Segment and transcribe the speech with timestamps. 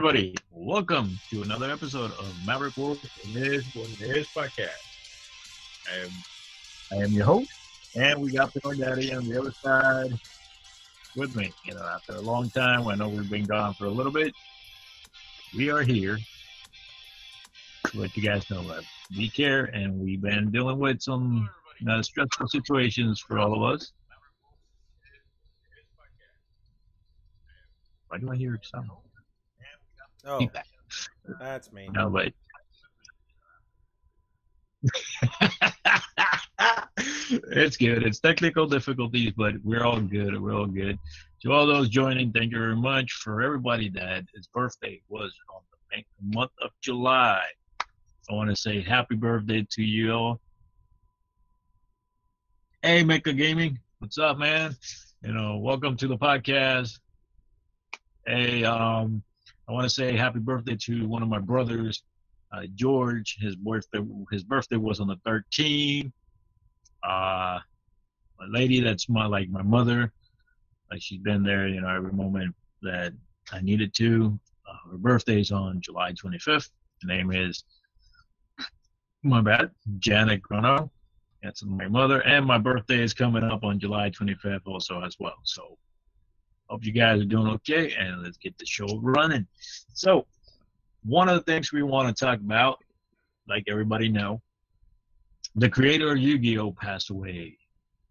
[0.00, 0.34] everybody.
[0.50, 3.06] Welcome to another episode of Maverick World.
[3.22, 4.70] It is what it is podcast.
[5.86, 6.24] I am,
[6.90, 7.50] I am your host,
[7.94, 10.18] and we got Pino Daddy on the other side
[11.16, 11.52] with me.
[11.66, 14.34] You know, after a long time, I know we've been gone for a little bit.
[15.54, 16.18] We are here
[17.88, 21.46] to let you guys know that we care, and we've been dealing with some
[21.90, 23.92] uh, stressful situations for all of us.
[28.08, 28.88] Why do I hear sound?
[30.26, 30.46] Oh,
[31.38, 31.88] that's me.
[31.92, 32.32] No, but
[37.28, 38.02] it's good.
[38.02, 40.40] It's technical difficulties, but we're all good.
[40.40, 40.98] We're all good.
[41.42, 43.12] To all those joining, thank you very much.
[43.12, 45.62] For everybody that his birthday was on
[45.92, 47.42] the month of July,
[48.30, 50.40] I want to say happy birthday to you all.
[52.82, 54.74] Hey, Mecca Gaming, what's up, man?
[55.22, 56.98] You know, welcome to the podcast.
[58.26, 59.22] Hey, um,
[59.70, 62.02] I want to say happy birthday to one of my brothers,
[62.52, 63.36] uh, George.
[63.40, 64.00] His birthday
[64.32, 66.10] his birthday was on the 13th.
[67.04, 67.60] Uh,
[68.48, 70.12] lady that's my like my mother,
[70.90, 72.52] like she's been there, you know, every moment
[72.82, 73.12] that
[73.52, 74.40] I needed to.
[74.68, 76.70] Uh, her birthday's on July 25th.
[77.02, 77.62] The name is
[79.22, 79.70] my bad,
[80.00, 80.90] Janet Grano.
[81.44, 85.38] That's my mother, and my birthday is coming up on July 25th also as well.
[85.44, 85.78] So
[86.70, 89.44] Hope you guys are doing okay, and let's get the show running.
[89.92, 90.24] So,
[91.02, 92.78] one of the things we want to talk about,
[93.48, 94.40] like everybody know,
[95.56, 97.58] the creator of Yu-Gi-Oh passed away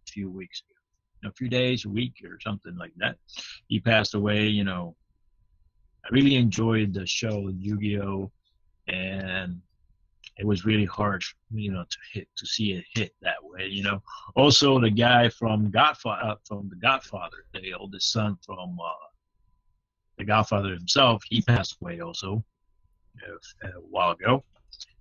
[0.05, 3.15] a few weeks ago, a few days, a week, or something like that.
[3.67, 4.47] He passed away.
[4.47, 4.97] You know,
[6.03, 8.29] I really enjoyed the show Yu-Gi-Oh,
[8.89, 9.61] and
[10.39, 11.21] it was really hard,
[11.53, 13.67] you know, to hit to see it hit that way.
[13.67, 14.01] You know,
[14.35, 18.91] also the guy from Godfather, uh, from the Godfather, the oldest son from uh,
[20.17, 22.43] the Godfather himself, he passed away also
[23.21, 24.45] a, a while ago,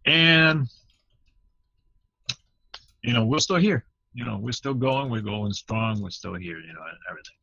[0.04, 0.66] and
[3.02, 3.84] you know we're still here.
[4.14, 5.08] You know, we're still going.
[5.08, 6.02] We're going strong.
[6.02, 6.58] We're still here.
[6.58, 7.36] You know, and everything.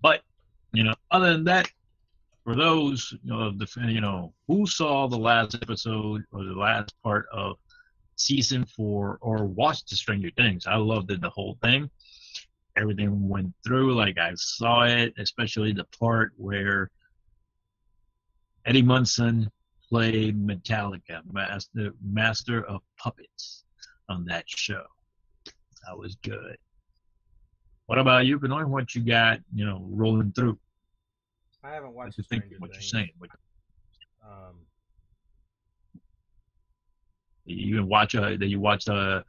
[0.00, 0.22] But
[0.72, 1.70] you know, other than that,
[2.44, 7.26] for those know, the, you know who saw the last episode or the last part
[7.32, 7.56] of
[8.16, 11.90] season four or watched the Stranger Things, I loved it the whole thing.
[12.76, 16.90] Everything went through like I saw it, especially the part where
[18.66, 19.50] Eddie Munson
[19.88, 23.64] played Metallica, master master of puppets,
[24.08, 24.84] on that show.
[25.86, 26.56] That was good.
[27.86, 28.66] What about you, Benoit?
[28.66, 30.58] What you got, you know, rolling through?
[31.64, 32.44] I haven't watched you think?
[32.58, 33.10] What you're saying?
[33.18, 33.30] What,
[34.22, 34.66] Um,
[37.46, 39.22] you even watch uh that you watched uh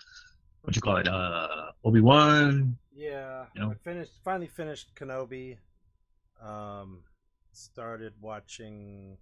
[0.61, 2.77] what you call it uh Obi Wan.
[2.93, 3.71] yeah, You know?
[3.71, 4.13] I finished.
[4.23, 5.57] Finally finished Kenobi.
[6.41, 7.03] Um,
[7.53, 9.17] started watching.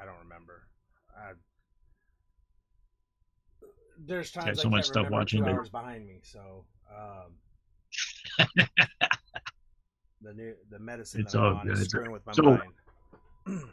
[0.00, 0.64] I don't remember.
[1.16, 1.32] I,
[3.98, 6.20] there's times I so much stuff watching two hours behind me.
[6.22, 7.36] So, um,
[10.22, 11.90] the new the medicine It's that I'm all is good.
[11.90, 13.64] screwing with my So- mind.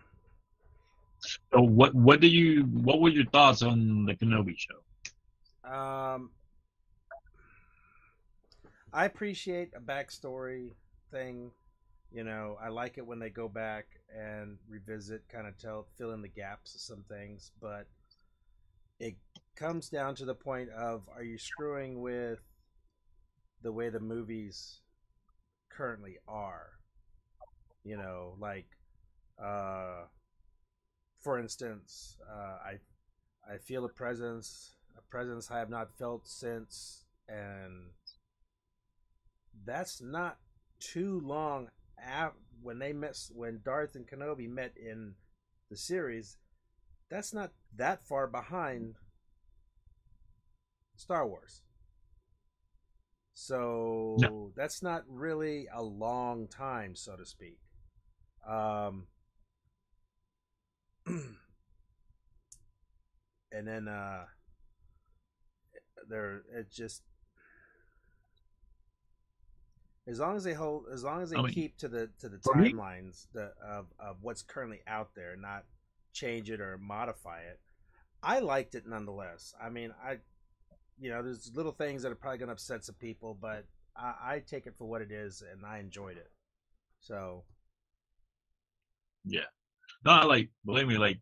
[1.52, 5.70] So what what do you what were your thoughts on the Kenobi show?
[5.70, 6.32] Um,
[8.94, 10.74] I appreciate a backstory
[11.12, 11.52] thing.
[12.12, 13.86] You know, I like it when they go back
[14.18, 17.52] and revisit, kind of tell, fill in the gaps of some things.
[17.62, 17.86] But
[19.00, 19.16] it
[19.56, 22.40] comes down to the point of: Are you screwing with
[23.62, 24.80] the way the movies
[25.80, 26.72] currently are?
[27.86, 28.68] You know, like,
[29.42, 30.08] uh,
[31.22, 32.80] for instance, uh, I
[33.50, 37.92] I feel a presence, a presence I have not felt since, and
[39.66, 40.38] that's not
[40.80, 45.16] too long af- when they met, when Darth and Kenobi met in
[45.70, 46.38] the series.
[47.10, 48.96] That's not that far behind
[50.96, 51.62] Star Wars.
[53.42, 54.52] So No.
[54.54, 57.58] that's not really a long time, so to speak.
[58.46, 59.08] Um,
[61.06, 61.38] and
[63.52, 64.26] then uh
[66.10, 67.02] there it just
[70.06, 72.28] as long as they hold as long as they I mean, keep to the to
[72.28, 75.64] the timelines the of, of what's currently out there not
[76.14, 77.60] change it or modify it
[78.22, 80.18] i liked it nonetheless i mean i
[81.00, 83.66] you know there's little things that are probably to upset some people but
[83.96, 86.32] I, I take it for what it is and i enjoyed it
[87.00, 87.44] so
[89.26, 89.42] Yeah.
[90.06, 91.20] No, I like believe me, like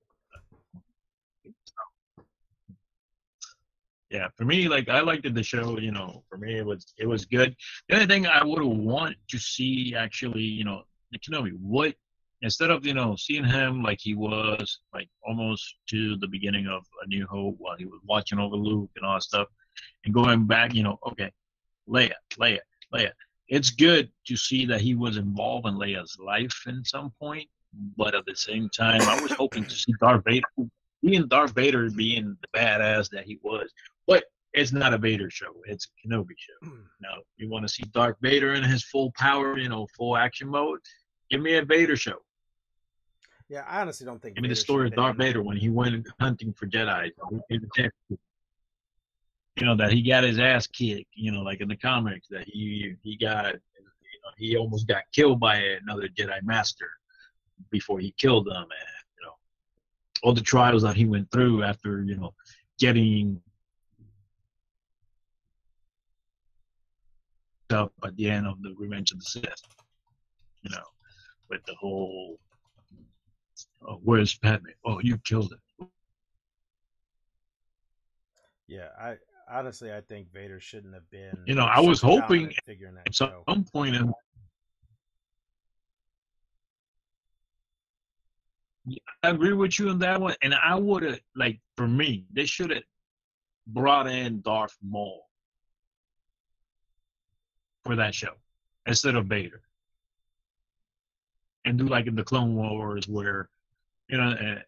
[4.09, 5.77] yeah, for me, like I liked the show.
[5.79, 7.55] You know, for me, it was it was good.
[7.89, 10.83] The only thing I would want to see, actually, you know,
[11.17, 11.95] Kenobi, what
[12.41, 16.85] instead of you know seeing him like he was like almost to the beginning of
[17.03, 19.47] A New Hope while he was watching over Luke and all that stuff,
[20.05, 21.31] and going back, you know, okay,
[21.89, 22.59] Leia, Leia,
[22.93, 23.11] Leia.
[23.49, 27.47] It's good to see that he was involved in Leia's life in some point,
[27.95, 30.47] but at the same time, I was hoping to see Darth Vader,
[31.01, 33.71] being Darth Vader being the badass that he was.
[34.05, 36.67] But it's not a Vader show; it's a Kenobi show.
[36.67, 36.81] Hmm.
[36.99, 40.49] Now, you want to see Darth Vader in his full power, you know, full action
[40.49, 40.79] mode?
[41.29, 42.17] Give me a Vader show.
[43.49, 44.35] Yeah, I honestly don't think.
[44.35, 47.11] Give me the story of Darth Vader when he went hunting for Jedi.
[49.57, 51.09] You know that he got his ass kicked.
[51.15, 55.03] You know, like in the comics, that he he got you know, he almost got
[55.13, 56.89] killed by another Jedi Master
[57.71, 59.33] before he killed them, and you know
[60.23, 62.33] all the trials that he went through after you know
[62.77, 63.41] getting
[67.71, 69.61] up at the end of the Revenge of the Sith.
[70.61, 70.83] You know,
[71.49, 72.39] with the whole
[73.87, 74.67] oh, where's Padme?
[74.85, 75.87] Oh, you killed it.
[78.67, 79.15] Yeah, I
[79.49, 81.37] honestly I think Vader shouldn't have been.
[81.45, 83.43] You know, I was hoping dominant figure in that At show.
[83.47, 84.11] some point in
[89.23, 92.45] I agree with you on that one, and I would have like for me, they
[92.45, 92.83] should have
[93.67, 95.27] brought in Darth Maul
[97.83, 98.33] for that show
[98.85, 99.61] instead of Vader,
[101.65, 103.49] and do like in the Clone Wars where
[104.07, 104.61] you know uh,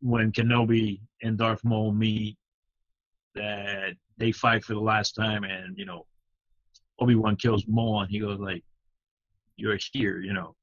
[0.00, 2.36] when Kenobi and Darth Maul meet,
[3.34, 6.06] that they fight for the last time, and you know
[6.98, 8.64] Obi Wan kills Maul, and he goes like,
[9.56, 10.54] "You're here," you know.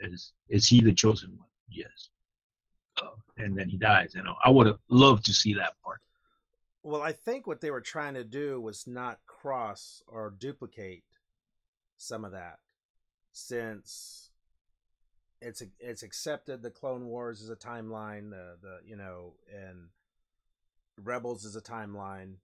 [0.00, 1.48] Is is he the chosen one?
[1.68, 2.10] Yes.
[3.00, 3.08] Uh,
[3.38, 4.14] and then he dies.
[4.14, 6.00] You know, I would have loved to see that part.
[6.82, 11.04] Well, I think what they were trying to do was not cross or duplicate
[11.98, 12.58] some of that,
[13.32, 14.30] since
[15.42, 19.88] it's it's accepted the Clone Wars is a timeline, the the you know, and
[20.98, 22.34] Rebels is a timeline,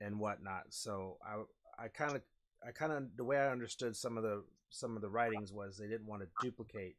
[0.00, 0.66] and whatnot.
[0.70, 2.22] So I I kind of
[2.66, 5.76] I kind of the way I understood some of the some of the writings was
[5.76, 6.96] they didn't want to duplicate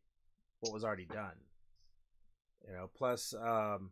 [0.59, 1.35] what was already done.
[2.67, 3.91] You know, plus um,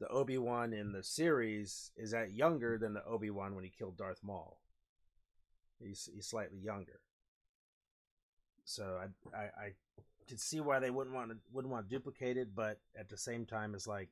[0.00, 3.70] the Obi Wan in the series is that younger than the Obi Wan when he
[3.70, 4.60] killed Darth Maul.
[5.78, 7.00] He's he's slightly younger.
[8.64, 9.72] So I I, I
[10.28, 13.16] could see why they wouldn't want to wouldn't want to duplicate it, but at the
[13.16, 14.08] same time, it's like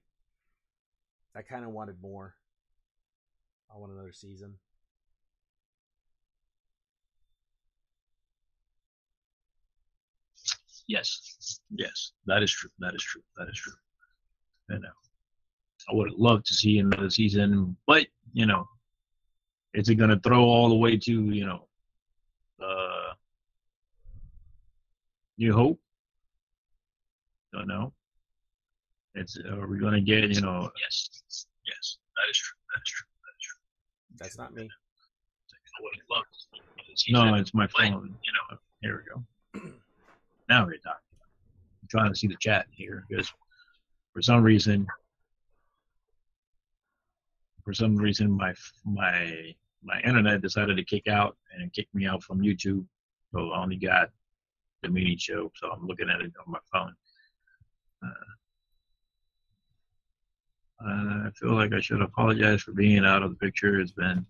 [1.37, 2.35] I kind of wanted more.
[3.75, 4.55] I want another season.
[10.87, 12.71] Yes, yes, that is true.
[12.79, 13.23] That is true.
[13.37, 13.73] That is true.
[14.69, 14.89] You know,
[15.91, 18.69] I would loved to see another season, but you know,
[19.73, 21.67] is it gonna throw all the way to you know,
[22.63, 23.15] uh,
[25.39, 25.81] New Hope?
[27.53, 27.93] Don't know.
[29.15, 30.71] It's are we gonna get you know?
[30.81, 31.09] Yes,
[31.67, 32.57] yes, that is true.
[32.75, 33.07] That is true.
[33.23, 33.59] That is true.
[34.19, 34.69] That's not me.
[35.77, 37.33] I would have loved to see another season.
[37.33, 38.15] No, it's my phone.
[38.23, 39.71] You know, here we go.
[40.49, 41.01] Now we're talking.
[41.83, 43.33] I'm trying to see the chat here because
[44.13, 44.87] for some reason,
[47.65, 48.55] for some reason, my
[48.85, 52.85] my my internet decided to kick out and kick me out from YouTube.
[53.33, 54.11] So I only got
[54.83, 55.51] the mini show.
[55.57, 56.95] So I'm looking at it on my phone.
[58.05, 58.31] Uh,
[60.87, 63.81] I feel like I should apologize for being out of the picture.
[63.81, 64.27] It's been,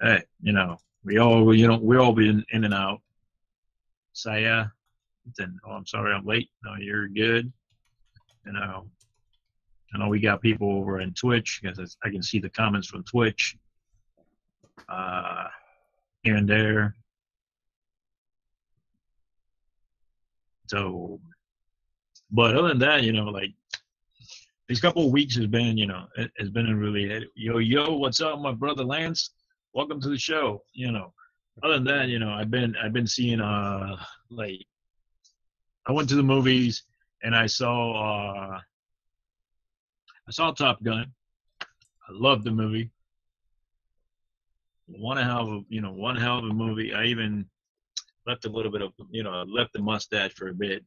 [0.00, 3.00] hey, you know, we all, you know, we all been in and out.
[4.12, 4.66] Saya,
[5.36, 6.50] then oh i'm sorry i'm late.
[6.64, 7.52] No you're good.
[8.46, 8.86] You know
[9.94, 11.60] i know we got people over in twitch.
[11.62, 13.56] Because i can see the comments from twitch.
[14.88, 15.46] Uh
[16.22, 16.94] here and there.
[20.66, 21.20] So
[22.30, 23.52] but other than that you know like
[24.68, 27.96] these couple of weeks has been you know it, has been a really yo yo
[27.96, 29.30] what's up my brother lance
[29.74, 31.12] welcome to the show you know
[31.62, 33.96] other than that you know i've been i've been seeing uh
[34.30, 34.64] like
[35.84, 36.84] I went to the movies
[37.22, 38.58] and I saw uh,
[40.28, 41.12] I saw Top Gun.
[41.60, 42.90] I loved the movie.
[44.86, 46.94] One hell of a you know one hell of a movie.
[46.94, 47.46] I even
[48.26, 50.84] left a little bit of you know left the mustache for a bit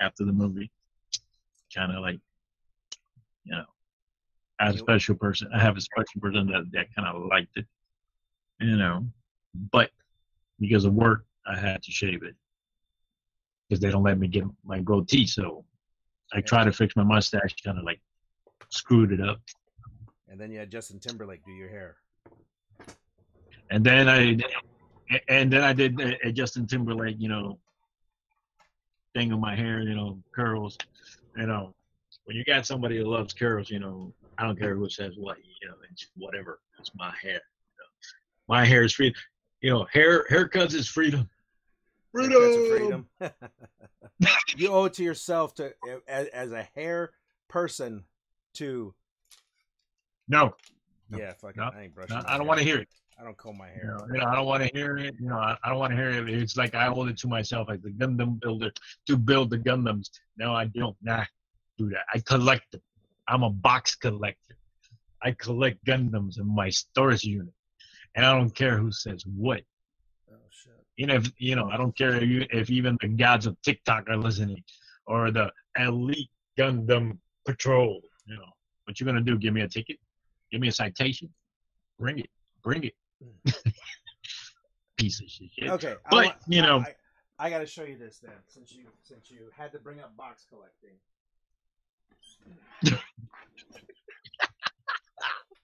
[0.00, 0.70] after the movie.
[1.74, 2.20] Kind of like
[3.44, 3.64] you know,
[4.58, 5.48] I have a special person.
[5.54, 7.66] I have a special person that that kind of liked it.
[8.60, 9.06] You know,
[9.72, 9.90] but
[10.58, 12.34] because of work, I had to shave it
[13.68, 15.26] because they don't let me get my goatee.
[15.26, 15.64] So
[16.32, 18.00] I try to fix my mustache, kind of like
[18.68, 19.40] screwed it up.
[20.28, 21.96] And then you had Justin Timberlake do your hair.
[23.70, 24.36] And then I,
[25.28, 27.58] and then I did a Justin Timberlake, you know,
[29.14, 30.76] thing on my hair, you know, curls.
[31.36, 31.74] You know,
[32.24, 35.36] when you got somebody that loves curls, you know, I don't care who says what,
[35.38, 36.60] you know, it's whatever.
[36.78, 37.32] It's my hair.
[37.32, 37.90] You know.
[38.48, 39.14] My hair is free.
[39.60, 41.28] You know, hair haircuts is freedom.
[42.12, 42.66] Freedom.
[42.70, 43.06] freedom.
[44.56, 45.72] you owe it to yourself to
[46.08, 47.10] as, as a hair
[47.48, 48.04] person
[48.54, 48.94] to
[50.30, 50.54] no.
[51.14, 51.60] Yeah, fucking.
[51.60, 52.16] No, I ain't brushing.
[52.16, 52.88] No, I don't want to hear it.
[53.20, 53.80] I don't comb my hair.
[53.82, 55.14] You know, you know I don't want to hear it.
[55.20, 56.28] You know, I, I don't want to hear it.
[56.30, 58.72] It's like I hold it to myself, like the Gundam builder,
[59.08, 60.08] to build the Gundams.
[60.38, 60.96] No, I don't.
[61.02, 61.24] Nah,
[61.80, 62.04] do that.
[62.12, 62.82] I collect them.
[63.28, 64.56] I'm a box collector.
[65.22, 67.54] I collect Gundams in my storage unit,
[68.14, 69.62] and I don't care who says what.
[70.30, 70.72] Oh shit.
[70.96, 73.60] You know, if you know, I don't care if, you, if even the gods of
[73.62, 74.62] TikTok are listening,
[75.06, 78.00] or the elite Gundam patrol.
[78.26, 78.50] You know,
[78.84, 79.38] what you're gonna do?
[79.38, 79.98] Give me a ticket?
[80.50, 81.28] Give me a citation?
[81.98, 82.30] Bring it.
[82.62, 82.94] Bring it.
[83.22, 83.50] Hmm.
[84.96, 85.70] Piece of shit.
[85.70, 89.30] Okay, but you know, I, I got to show you this then, since you since
[89.30, 90.96] you had to bring up box collecting.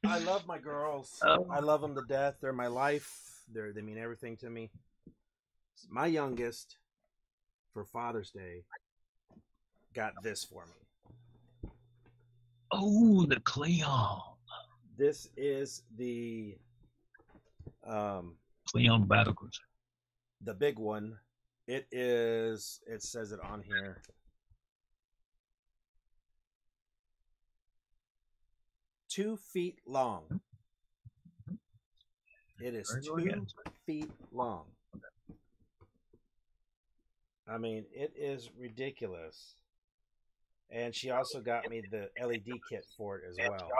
[0.05, 1.19] I love my girls.
[1.23, 1.47] Oh.
[1.51, 2.37] I love them to death.
[2.41, 3.11] They're my life.
[3.53, 4.71] They're they mean everything to me.
[5.89, 6.77] My youngest,
[7.73, 8.65] for Father's Day,
[9.95, 11.71] got this for me.
[12.73, 14.21] Oh, the Cleon.
[14.97, 16.57] This is the
[17.87, 18.37] um,
[18.69, 19.61] Cleon Battlecruiser.
[20.45, 21.19] The big one.
[21.69, 22.81] It is.
[22.87, 24.03] It says it on here.
[29.17, 30.25] Two feet long.
[32.61, 33.47] It is two
[33.87, 34.65] feet long.
[37.49, 39.55] I mean, it is ridiculous.
[40.71, 43.71] And she also got me the LED kit for it as well.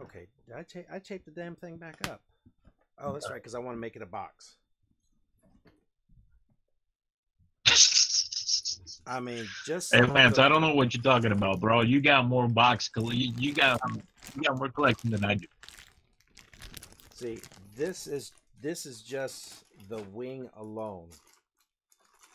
[0.00, 0.86] Okay, did I tape?
[0.92, 2.20] I taped the damn thing back up.
[3.00, 4.58] Oh, that's right, because I want to make it a box.
[9.06, 10.38] I mean, just hey Lance.
[10.38, 11.80] I don't know what you're talking about, bro.
[11.80, 12.90] You got more box.
[12.96, 13.80] You, you got
[14.36, 15.46] you got more collection than I do.
[17.14, 17.40] See,
[17.76, 21.08] this is this is just the wing alone.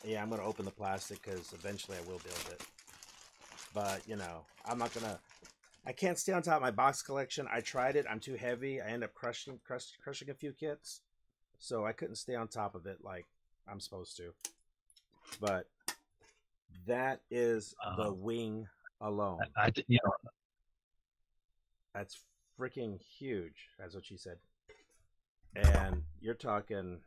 [0.04, 2.62] Yeah, I'm gonna open the plastic because eventually I will build it.
[3.74, 5.20] But you know, I'm not gonna.
[5.86, 7.48] I can't stay on top of my box collection.
[7.50, 8.06] I tried it.
[8.10, 8.82] I'm too heavy.
[8.82, 11.00] I end up crushing crush, crushing a few kits,
[11.60, 13.26] so I couldn't stay on top of it like
[13.70, 14.34] I'm supposed to.
[15.40, 15.68] But
[16.88, 18.14] that is the uh-huh.
[18.14, 18.68] wing
[19.02, 19.40] alone.
[19.56, 20.12] I, I, you know,
[21.94, 22.20] that's
[22.60, 23.70] freaking huge.
[23.80, 24.38] That's what she said.
[25.56, 27.00] And you're talking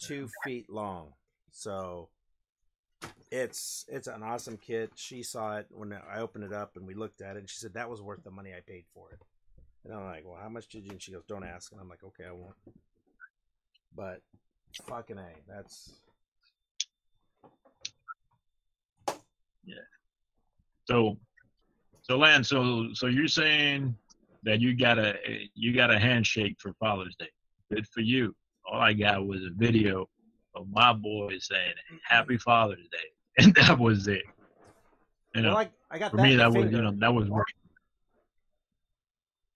[0.00, 1.12] two feet long.
[1.50, 2.08] So
[3.30, 4.92] it's it's an awesome kit.
[4.96, 7.58] She saw it when I opened it up and we looked at it, and she
[7.58, 9.20] said that was worth the money I paid for it.
[9.84, 10.90] And I'm like, well, how much did you?
[10.90, 11.72] And she goes, don't ask.
[11.72, 12.54] And I'm like, okay, I won't.
[13.94, 14.20] But
[14.86, 15.90] fucking a, that's
[19.70, 19.82] yeah.
[20.84, 21.18] So,
[22.02, 23.94] so Lance, so so you're saying
[24.42, 25.14] that you got a
[25.54, 27.28] you got a handshake for Father's Day.
[27.72, 28.34] Good for you.
[28.66, 30.08] All I got was a video
[30.54, 31.74] of my boy saying
[32.06, 32.98] "Happy Father's Day,"
[33.44, 34.22] and that was it.
[35.34, 37.28] You know, well, I, I got for that me that was you know that was
[37.28, 37.46] worth.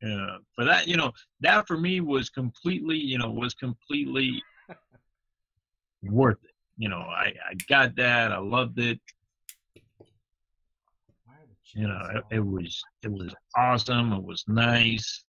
[0.03, 4.43] Yeah, for that you know that for me was completely you know was completely
[6.03, 6.51] worth it.
[6.77, 8.33] You know, I I got that.
[8.33, 9.01] I loved it.
[11.75, 14.13] You know, it, it was it was awesome.
[14.13, 15.25] It was nice.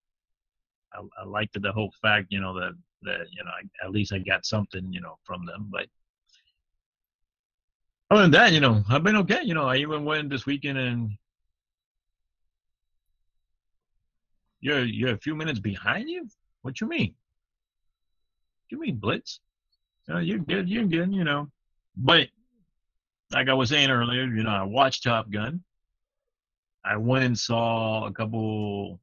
[0.92, 4.12] I, I liked the whole fact, you know, that that you know, I, at least
[4.12, 5.68] I got something, you know, from them.
[5.70, 5.86] But
[8.10, 9.40] other than that, you know, I've been okay.
[9.42, 11.12] You know, I even went this weekend and
[14.60, 16.28] you're you're a few minutes behind you.
[16.62, 17.14] What you mean?
[18.70, 19.40] You mean blitz?
[20.10, 20.68] Uh, you're good.
[20.68, 21.14] You're good.
[21.14, 21.48] You know,
[21.96, 22.28] but
[23.32, 25.62] like I was saying earlier, you know, I watched Top Gun.
[26.84, 29.00] I went and saw a couple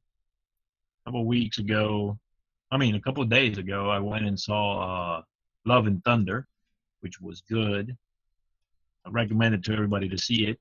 [1.04, 2.18] couple weeks ago.
[2.70, 5.22] I mean, a couple days ago, I went and saw uh,
[5.64, 6.46] Love and Thunder,
[7.00, 7.96] which was good.
[9.04, 10.60] I recommend it to everybody to see it.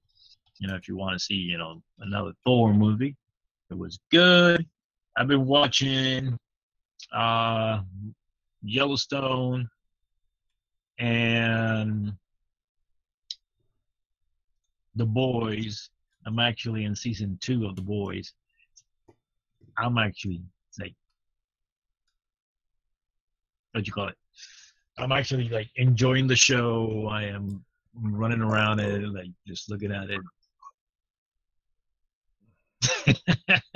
[0.57, 3.15] You know, if you want to see, you know, another Thor movie,
[3.69, 4.65] it was good.
[5.15, 6.37] I've been watching
[7.13, 7.81] uh,
[8.63, 9.69] Yellowstone
[10.97, 12.13] and
[14.95, 15.89] The Boys.
[16.25, 18.33] I'm actually in season two of The Boys.
[19.77, 20.43] I'm actually
[20.79, 20.93] like
[23.71, 24.15] what you call it?
[24.97, 27.07] I'm actually like enjoying the show.
[27.09, 27.63] I am
[27.95, 30.21] running around it, like just looking at it.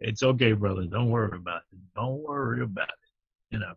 [0.00, 0.84] it's okay, brother.
[0.84, 1.78] Don't worry about it.
[1.94, 2.94] Don't worry about it.
[3.50, 3.74] You know,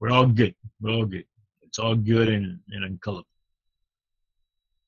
[0.00, 0.54] we're all good.
[0.80, 1.24] We're all good.
[1.62, 3.22] It's all good and and in color.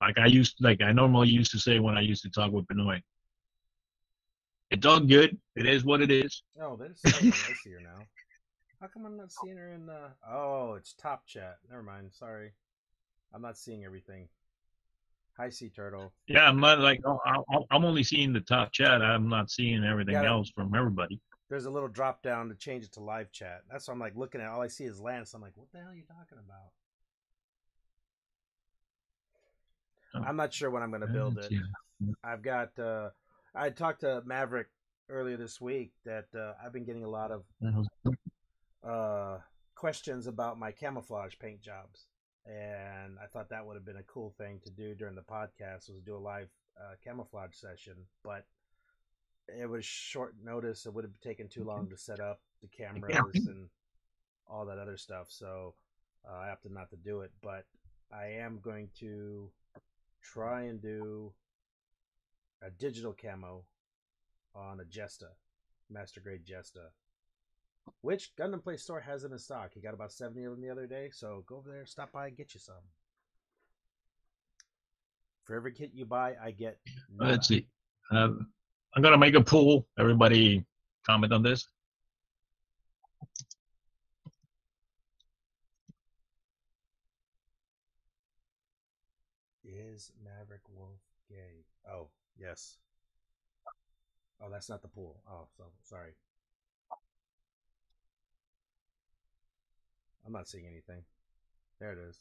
[0.00, 2.66] Like I used, like I normally used to say when I used to talk with
[2.68, 3.02] Benoit.
[4.70, 5.38] It's all good.
[5.54, 6.42] It is what it is.
[6.60, 8.04] Oh, there's I see her now.
[8.80, 10.10] How come I'm not seeing her in the?
[10.28, 11.58] Oh, it's top chat.
[11.70, 12.10] Never mind.
[12.12, 12.52] Sorry,
[13.34, 14.28] I'm not seeing everything.
[15.38, 16.12] Hi, Sea Turtle.
[16.26, 17.18] Yeah, I'm not like oh,
[17.70, 19.02] I'm only seeing the top chat.
[19.02, 20.26] I'm not seeing everything Yeah.
[20.28, 21.20] else from everybody.
[21.48, 23.62] There's a little drop down to change it to live chat.
[23.70, 24.48] That's what I'm like looking at.
[24.48, 25.32] All I see is Lance.
[25.32, 26.70] I'm like, what the hell are you talking about?
[29.36, 30.05] Oh.
[30.24, 31.50] I'm not sure when I'm going to build it.
[32.24, 32.78] I've got.
[32.78, 33.10] uh
[33.54, 34.66] I talked to Maverick
[35.08, 37.44] earlier this week that uh, I've been getting a lot of
[38.86, 39.38] uh,
[39.74, 42.06] questions about my camouflage paint jobs,
[42.44, 45.88] and I thought that would have been a cool thing to do during the podcast
[45.90, 46.48] was do a live
[46.78, 48.44] uh, camouflage session, but
[49.48, 50.84] it was short notice.
[50.84, 53.68] It would have taken too long to set up the cameras and
[54.48, 55.74] all that other stuff, so
[56.28, 57.30] uh, I opted not to do it.
[57.42, 57.64] But
[58.12, 59.50] I am going to
[60.32, 61.32] try and do
[62.62, 63.64] a digital camo
[64.54, 65.28] on a Jesta,
[65.90, 66.90] master grade Jesta
[68.00, 69.70] which Gundam Play Store has them in stock.
[69.74, 72.28] He got about 70 of them the other day, so go over there, stop by,
[72.28, 72.74] and get you some.
[75.44, 76.78] For every kit you buy, I get.
[77.14, 77.32] nada.
[77.32, 77.68] Let's see.
[78.10, 78.48] Um,
[78.94, 79.86] I'm gonna make a poll.
[79.98, 80.64] Everybody
[81.04, 81.68] comment on this.
[89.76, 91.66] Is Maverick Wolf gay?
[91.90, 92.08] Oh,
[92.40, 92.78] yes.
[94.42, 95.20] Oh, that's not the pool.
[95.30, 96.12] Oh, so sorry.
[100.24, 101.02] I'm not seeing anything.
[101.78, 102.20] There it is.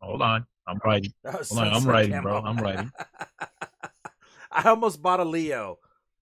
[0.00, 0.46] Hold on.
[0.66, 1.12] I'm writing.
[1.24, 2.22] That was Hold on, I'm writing, camo.
[2.22, 2.38] bro.
[2.38, 2.90] I'm writing.
[4.50, 5.78] I almost bought a Leo.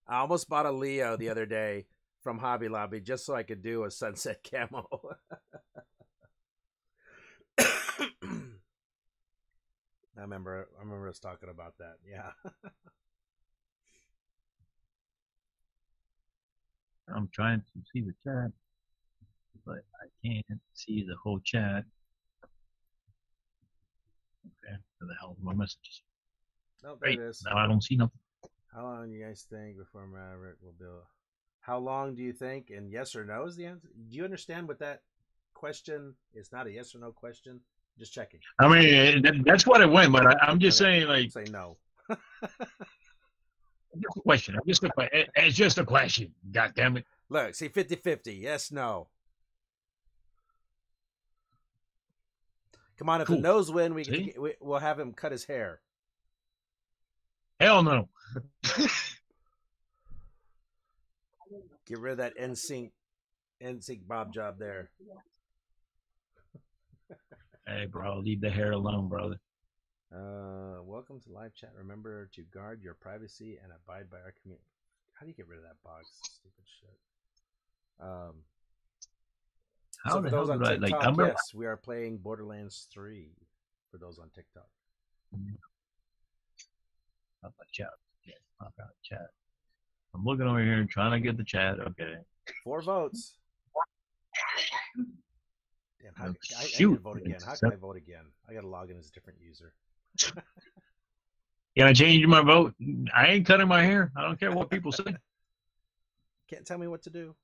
[0.09, 1.87] I almost bought a Leo the other day
[2.23, 4.89] from Hobby Lobby just so I could do a sunset camo.
[10.17, 11.97] I remember I remember us talking about that.
[12.09, 12.31] Yeah.
[17.15, 18.53] I'm trying to see the chat,
[19.67, 21.85] but I can't see the whole chat.
[24.47, 26.03] Okay, where the hell are my messages?
[26.83, 27.43] No, there it is.
[27.45, 28.19] Now I don't see nothing.
[28.75, 31.03] How long do you guys think before Maverick will build?
[31.61, 32.71] How long do you think?
[32.71, 33.89] And yes or no is the answer.
[34.09, 35.03] Do you understand what that
[35.55, 36.51] question is?
[36.51, 37.61] Not a yes or no question.
[37.99, 38.41] Just checking.
[38.59, 41.01] I mean, that, that's what it went, but I, I'm just Okay.
[41.01, 41.77] saying, like, Say no.
[42.09, 42.21] just
[44.17, 44.57] a question.
[44.57, 44.91] I'm just a,
[45.37, 46.33] it's just a question.
[46.51, 47.05] God damn it.
[47.29, 48.35] Look, see 50 50.
[48.35, 49.09] Yes, no.
[52.99, 53.37] Come on, if Cool.
[53.37, 55.81] the no's win, we, can, we we'll have him cut his hair.
[57.61, 58.09] Hell no.
[61.87, 62.91] Get rid of that NSYNC
[63.63, 64.91] NSYNC Bob job there.
[67.67, 69.37] Hey, bro, leave the hair alone, brother.
[70.13, 71.71] Uh, welcome to live chat.
[71.79, 74.67] Remember to guard your privacy and abide by our community.
[75.15, 76.09] How do you get rid of that box?
[76.23, 76.99] Stupid shit.
[78.01, 78.35] Um,
[80.05, 81.29] How so for those on did I TikTok, like?
[81.29, 83.31] Yes, we are playing Borderlands 3
[83.91, 84.67] for those on TikTok.
[87.43, 87.91] Pop out chat.
[88.27, 89.29] Yeah, pop out chat.
[90.15, 91.79] I'm looking over here and trying to get the chat.
[91.79, 92.17] Okay.
[92.65, 93.39] Four votes.
[96.03, 97.01] Damn, how, Oh, I, I to shoot.
[97.01, 97.39] vote again.
[97.45, 98.25] How can I vote again?
[98.49, 99.73] I gotta log in as a different user.
[101.75, 102.75] Can I change my vote?
[103.15, 104.13] I ain't cutting my hair.
[104.15, 105.05] I don't care what people say.
[106.51, 107.35] Can't tell me what to do.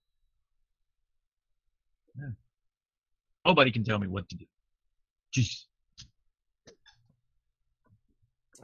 [3.47, 4.45] Nobody can tell me what to do.
[5.35, 5.65] Jeez.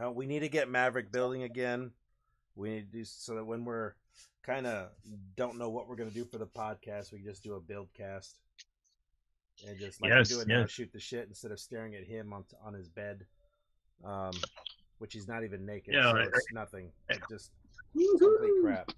[0.02, 1.90] Uh, we need to get Maverick building again.
[2.56, 3.94] We need to do so that when we're
[4.42, 4.88] kind of
[5.36, 7.88] don't know what we're gonna do for the podcast, we can just do a build
[7.94, 8.40] cast
[9.66, 12.04] and just like Yes, we do it now, shoot the shit instead of staring at
[12.04, 13.24] him on on his bed,
[14.04, 14.32] um,
[14.98, 15.94] which he's not even naked.
[15.94, 16.90] Yeah, so right, it's nothing.
[17.08, 17.50] It just
[17.94, 18.92] it's complete crap.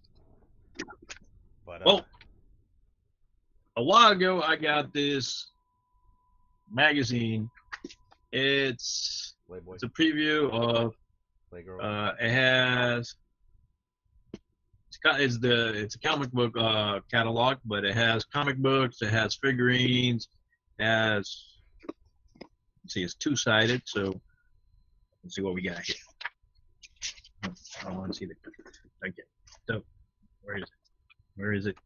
[1.64, 2.06] But uh, Well,
[3.76, 5.50] a while ago, I got this
[6.72, 7.50] magazine.
[8.32, 10.94] It's Playboy, it's a preview of.
[11.52, 11.82] Playgirl.
[11.82, 13.14] Uh, it has.
[14.88, 19.02] It's got it's the it's a comic book uh, catalog, but it has comic books.
[19.02, 20.28] It has figurines.
[20.78, 21.58] Let's
[22.86, 23.82] see, it's two sided.
[23.84, 24.20] So
[25.22, 25.96] let's see what we got here.
[27.84, 28.34] I want to see the.
[29.06, 29.22] Okay.
[29.66, 29.82] So
[30.42, 30.68] where is it?
[31.36, 31.76] Where is it?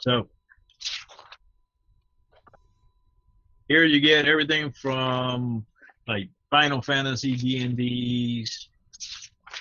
[0.00, 0.28] So
[3.68, 5.64] here you get everything from
[6.08, 8.68] like Final Fantasy D and D's,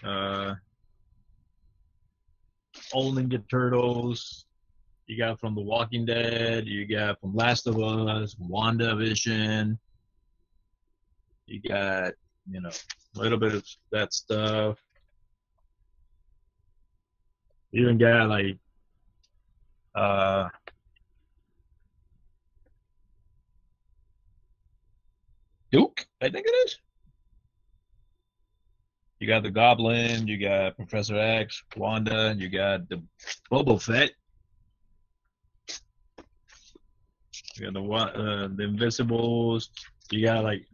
[0.03, 0.55] uh,
[2.91, 4.45] Old Ninja Turtles,
[5.07, 6.67] You got from The Walking Dead.
[6.67, 9.77] You got from Last of Us, WandaVision.
[11.47, 12.13] You got,
[12.49, 12.69] you know,
[13.15, 14.77] a little bit of that stuff.
[17.71, 18.57] You even got like,
[19.95, 20.49] uh,
[25.71, 26.77] Duke, I think it is.
[29.19, 33.01] You got the Goblin, you got Professor X, Wanda, and you got the
[33.51, 34.11] Boba Fett.
[37.55, 39.69] You got the uh, the Invisibles.
[40.09, 40.65] You got like,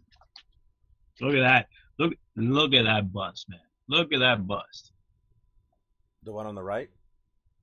[1.21, 1.67] look at that.
[1.99, 3.59] Look, look at that bust, man.
[3.89, 4.91] Look at that bust.
[6.23, 6.89] The one on the right.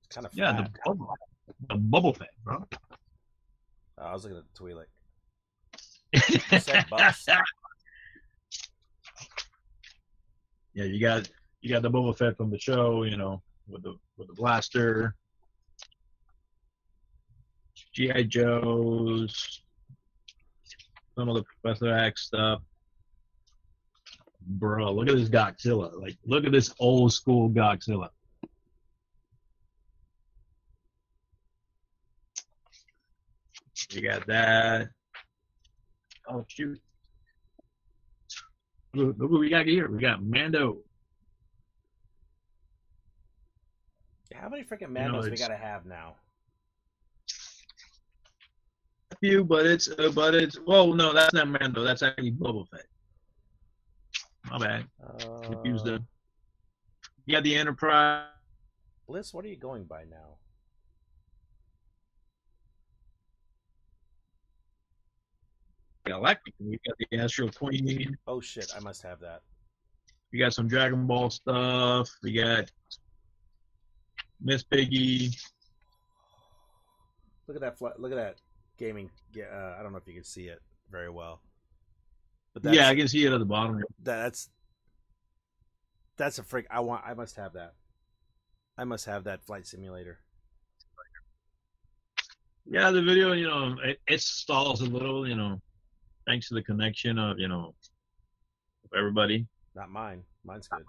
[0.03, 1.13] It's kind of yeah, the bubble,
[1.69, 2.65] the Boba Fett, bro.
[3.97, 4.87] Oh, I was looking at the Twi'lek.
[6.61, 7.29] Said bust.
[10.73, 11.29] yeah, you got
[11.61, 15.15] you got the Boba Fett from the show, you know, with the with the blaster.
[17.95, 19.61] GI Joes,
[21.17, 22.61] some of the Professor X stuff.
[24.41, 25.99] Bro, look at this Godzilla.
[25.99, 28.09] Like, look at this old school Godzilla.
[33.91, 34.89] You got that.
[36.27, 36.79] Oh shoot.
[38.93, 39.89] Look, look what we got here.
[39.89, 40.79] We got Mando.
[44.33, 46.15] How many freaking Mandos we gotta have now?
[49.25, 51.83] Few, but it's uh, but it's well, no, that's not Mando.
[51.83, 52.85] That's actually Boba Fett.
[54.51, 54.85] My bad.
[55.41, 56.07] Confused Uh, them.
[57.25, 58.27] You got the Enterprise.
[59.07, 60.37] Bliss, what are you going by now?
[66.05, 66.53] Galactic.
[66.59, 68.15] We got the Astro Queen.
[68.27, 69.41] Oh shit, I must have that.
[70.31, 72.11] We got some Dragon Ball stuff.
[72.21, 72.71] We got
[74.39, 75.31] Miss Piggy.
[77.47, 77.99] Look at that.
[77.99, 78.35] Look at that
[78.77, 79.09] gaming.
[79.37, 80.61] Uh, I don't know if you can see it
[80.91, 81.41] very well.
[82.53, 83.83] But that's, Yeah, I can see it at the bottom.
[84.01, 84.49] that's
[86.17, 86.65] that's a freak.
[86.69, 87.03] I want.
[87.05, 87.73] I must have that.
[88.77, 90.19] I must have that flight simulator.
[92.65, 95.61] Yeah, the video, you know, it, it stalls a little, you know,
[96.25, 97.75] thanks to the connection of, you know,
[98.83, 99.45] of everybody.
[99.75, 100.23] Not mine.
[100.43, 100.83] Mine's good.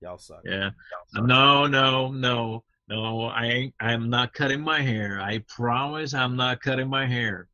[0.00, 0.42] Y'all suck.
[0.44, 0.70] Yeah.
[1.14, 3.24] No, no, no, no.
[3.26, 3.74] I ain't.
[3.80, 5.20] I'm not cutting my hair.
[5.20, 7.48] I promise, I'm not cutting my hair.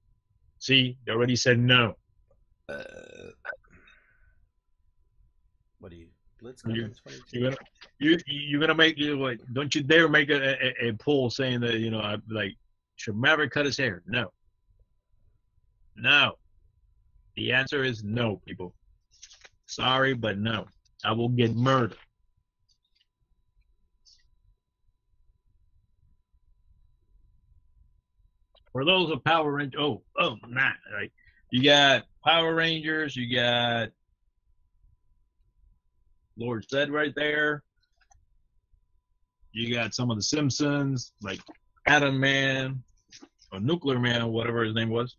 [0.59, 1.95] See, they already said no.
[2.69, 2.83] Uh,
[5.79, 6.09] what do you?
[6.41, 7.39] Blitz You- coming 22?
[7.39, 7.57] You're gonna,
[7.99, 9.41] you, you're gonna make you like.
[9.53, 12.57] Don't you dare make a, a, a poll saying that you know, I like,
[12.97, 14.03] should Maverick cut his hair?
[14.07, 14.31] No.
[15.97, 16.33] No.
[17.37, 18.75] The answer is no, people.
[19.67, 20.67] Sorry, but no.
[21.05, 21.99] I will get murdered.
[28.77, 31.11] For those of Power Rangers, oh, oh, nah, right.
[31.51, 33.89] You got Power Rangers, you got
[36.37, 37.63] Lord Zedd right there.
[39.53, 41.41] You got some of the Simpsons, like
[41.87, 42.83] Atom Man,
[43.51, 45.17] or Nuclear Man, or whatever his name was.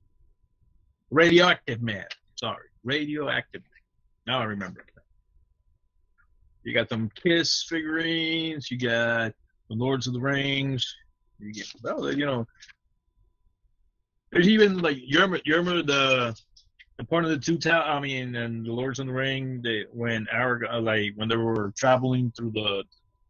[1.10, 2.06] Radioactive Man.
[2.36, 4.36] Sorry, Radioactive Man.
[4.36, 4.86] Now I remember.
[6.64, 8.70] You got some Kiss figurines.
[8.70, 9.34] You got
[9.68, 10.96] the Lords of the Rings.
[11.40, 12.46] You get, well, you know,
[14.32, 16.36] there's even like you remember, you remember the
[16.98, 17.84] the part of the two tower.
[17.84, 19.62] I mean, and the Lords of the Ring.
[19.62, 22.84] They when Aragorn, like when they were traveling through the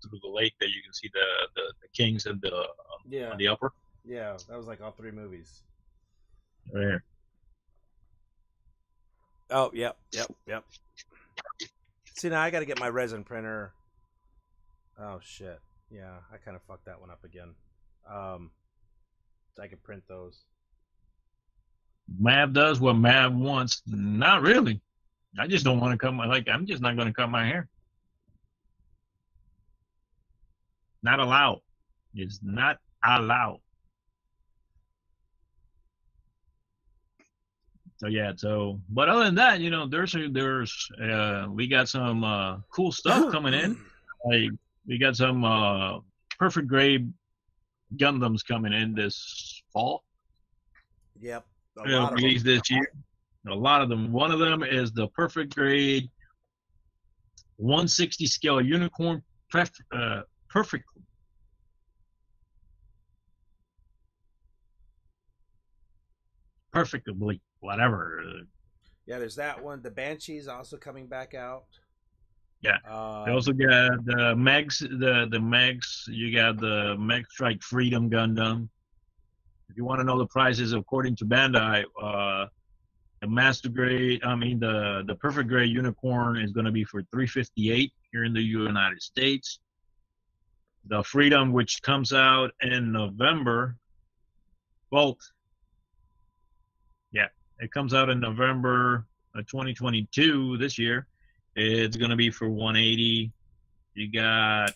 [0.03, 2.65] through the lake, that you can see the the, the kings and the um,
[3.09, 3.71] Yeah, on the upper.
[4.05, 4.37] yeah.
[4.49, 5.63] That was like all three movies.
[6.73, 6.99] Right.
[9.49, 10.65] Oh, yep, yep, yep.
[12.17, 13.71] See, now I got to get my resin printer.
[14.99, 15.59] Oh shit.
[15.89, 17.53] Yeah, I kind of fucked that one up again.
[18.09, 18.51] Um,
[19.61, 20.43] I can print those.
[22.19, 23.81] Mav does what Mav wants.
[23.85, 24.81] Not really.
[25.37, 26.47] I just don't want to cut my like.
[26.47, 27.67] I'm just not going to cut my hair.
[31.03, 31.61] Not allowed.
[32.15, 33.59] It's not allowed.
[37.97, 38.33] So yeah.
[38.35, 42.91] So, but other than that, you know, there's there's uh, we got some uh, cool
[42.91, 43.77] stuff coming in.
[44.25, 44.49] Like
[44.87, 45.99] we got some uh,
[46.39, 47.11] perfect grade
[47.95, 50.03] Gundams coming in this fall.
[51.19, 51.45] Yep.
[51.85, 52.91] A Yeah, lot of released this year.
[53.47, 54.11] A lot of them.
[54.11, 56.09] One of them is the perfect grade
[57.57, 60.85] 160 scale unicorn pref, uh, perfect.
[66.71, 68.21] Perfectly, whatever.
[69.05, 69.81] Yeah, there's that one.
[69.81, 71.65] The Banshee's also coming back out.
[72.61, 72.77] Yeah.
[72.87, 76.07] Um, They also got the Megs, the the Megs.
[76.07, 78.69] You got the Meg Strike Freedom Gundam.
[79.69, 82.47] If you want to know the prices, according to Bandai, uh,
[83.21, 87.01] the Master Grade, I mean the the Perfect Grade Unicorn is going to be for
[87.11, 89.59] 358 here in the United States.
[90.85, 93.75] The Freedom, which comes out in November,
[94.89, 95.17] well,
[97.11, 97.27] yeah,
[97.59, 101.07] it comes out in November of 2022 this year.
[101.55, 103.31] It's going to be for 180.
[103.95, 104.73] You got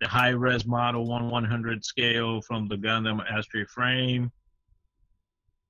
[0.00, 4.32] the high res model 1 100 scale from the Gundam Astray Frame.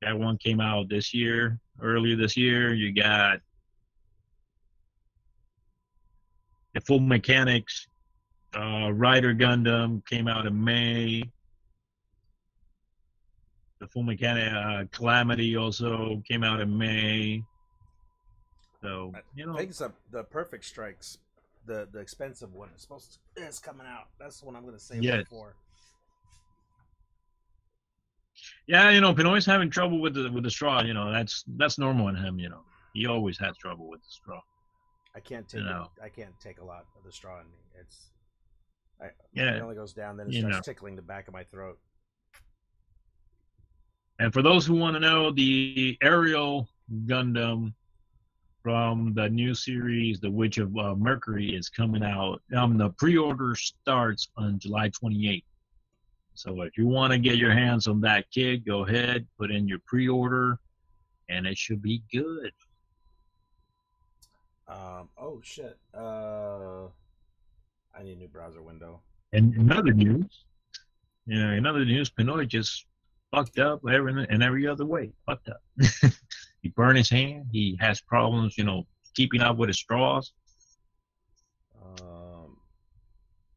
[0.03, 2.73] That one came out this year, earlier this year.
[2.73, 3.41] You got
[6.75, 7.89] the Full Mechanics
[8.55, 11.23] uh, Raider Gundam came out in May.
[13.81, 17.43] The Full Mechanic uh, Calamity also came out in May.
[18.83, 21.19] So you know, I think it's a, the Perfect Strikes,
[21.67, 22.69] the the expensive one.
[22.75, 24.09] It's supposed to, it's coming out.
[24.19, 25.27] That's the one I'm going to save Yes.
[25.29, 25.55] for.
[28.67, 30.83] Yeah, you know, Pinoy's having trouble with the with the straw.
[30.83, 32.39] You know, that's that's normal in him.
[32.39, 32.63] You know,
[32.95, 34.41] he always has trouble with the straw.
[35.15, 35.89] I can't take You know.
[36.03, 37.59] I can't take a lot of the straw in me.
[37.81, 38.11] It's
[39.03, 40.61] I, Yeah, it only goes down, then it starts know.
[40.63, 41.79] tickling the back of my throat.
[44.19, 46.69] And for those who want to know, the aerial
[47.07, 47.73] Gundam
[48.63, 52.43] from the new series, The Witch of uh, Mercury, is coming out.
[52.55, 55.45] Um, the pre-order starts on July 28th.
[56.35, 59.69] So if you want to get your hands on that kid, go ahead, put in
[59.69, 60.59] your pre-order,
[61.29, 62.53] and it should be good.
[64.69, 65.79] Um, oh shit.
[65.95, 66.87] Uh,
[67.95, 69.01] I need a new browser window.
[69.33, 70.45] And another news,
[71.27, 72.87] you know, in other news, Pinoy just
[73.31, 75.13] fucked up every in every other way.
[75.27, 75.63] Fucked up.
[76.63, 77.47] he burned his hand.
[77.53, 80.33] He has problems, you know, keeping up with his straws.
[81.83, 82.57] Um,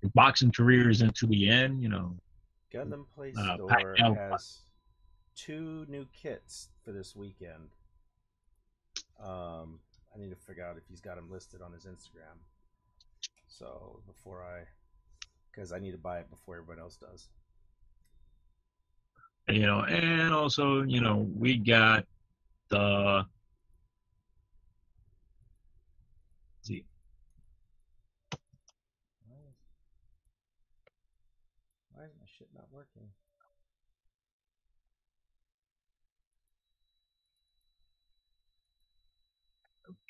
[0.02, 1.82] His boxing career is into the end.
[1.82, 2.16] You know,
[2.74, 4.16] Gundam Play Uh, Store Pacquiao.
[4.32, 4.60] has
[5.36, 7.70] two new kits for this weekend.
[9.22, 9.80] Um,
[10.16, 12.38] I need to figure out if he's got them listed on his Instagram.
[13.48, 14.64] So before I,
[15.52, 17.30] because I need to buy it before everybody else does.
[19.50, 22.06] you know, and also, you know, we got
[22.74, 23.26] the.
[26.62, 26.86] See,
[29.28, 29.56] Why is,
[31.92, 33.04] why is my shit not working?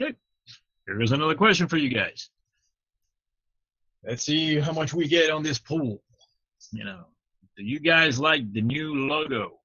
[0.02, 0.16] Okay.
[0.86, 2.30] Here is another question for you guys.
[4.06, 6.02] Let's see how much we get on this pool.
[6.72, 7.06] You know,
[7.58, 9.60] do you guys like the new logo?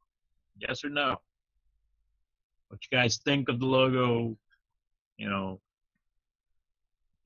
[0.59, 1.19] Yes or no?
[2.69, 4.37] What you guys think of the logo?
[5.17, 5.61] You know,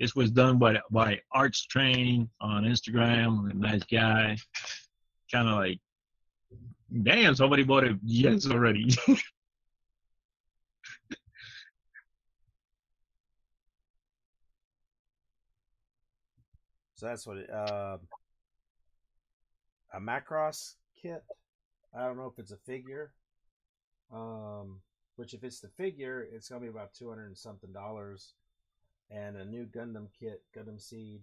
[0.00, 3.52] this was done by by Arts Train on Instagram.
[3.54, 4.36] Nice guy.
[5.30, 5.80] Kind of like,
[7.02, 8.94] damn, somebody bought it yes already.
[17.02, 17.50] So that's what it.
[17.52, 17.98] Um,
[19.92, 21.24] a Macross kit.
[21.92, 23.12] I don't know if it's a figure.
[24.14, 24.78] Um,
[25.22, 28.34] which if it's the figure, it's gonna be about two hundred and something dollars.
[29.08, 31.20] And a new Gundam kit, Gundam Seed.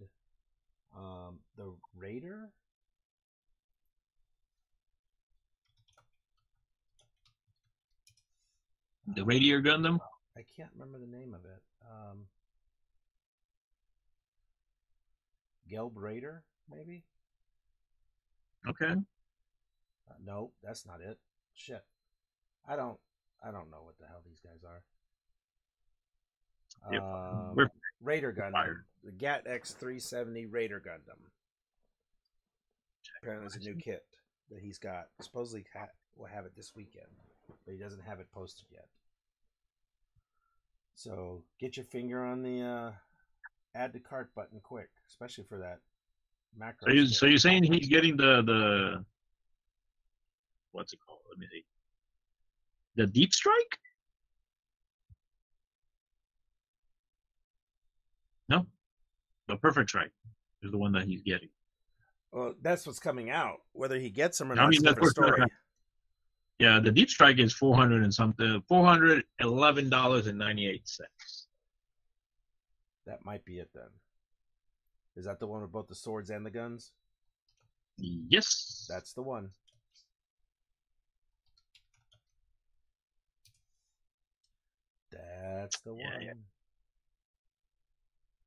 [0.97, 2.47] Um, the Raider.
[9.15, 9.99] the Radiator Gundam.
[10.37, 11.61] I can't remember the name of it.
[11.91, 12.19] Um,
[15.69, 17.03] Gelb Raider, maybe.
[18.65, 18.91] Okay.
[18.91, 21.19] Uh, no, that's not it.
[21.53, 21.83] Shit,
[22.65, 22.97] I don't.
[23.43, 24.81] I don't know what the hell these guys are.
[26.91, 27.69] Yep, Um, we're
[28.01, 28.85] Raider Gundam, fired.
[29.03, 31.19] the GAT X three seventy Raider Gundam.
[33.21, 34.05] Apparently, it's a new kit
[34.49, 35.07] that he's got.
[35.21, 37.07] Supposedly, ha- will have it this weekend,
[37.65, 38.87] but he doesn't have it posted yet.
[40.95, 42.91] So get your finger on the uh,
[43.75, 45.79] add to cart button quick, especially for that
[46.57, 46.87] macro.
[46.89, 49.05] So you so you're saying he's getting the the
[50.71, 51.19] what's it called?
[51.29, 51.63] Let me see.
[52.99, 53.79] The deep strike?
[58.49, 58.65] No,
[59.47, 60.11] the perfect strike
[60.61, 61.47] is the one that he's getting.
[62.33, 63.59] Well, that's what's coming out.
[63.71, 65.43] Whether he gets them or I not, mean, that's different story.
[66.59, 70.37] Yeah, the deep strike is four hundred and something, uh, four hundred eleven dollars and
[70.37, 71.47] ninety eight cents.
[73.05, 73.87] That might be it then.
[75.15, 76.91] Is that the one with both the swords and the guns?
[77.97, 79.51] Yes, That's the one.
[85.11, 86.21] That's the Yeah, one.
[86.21, 86.33] yeah.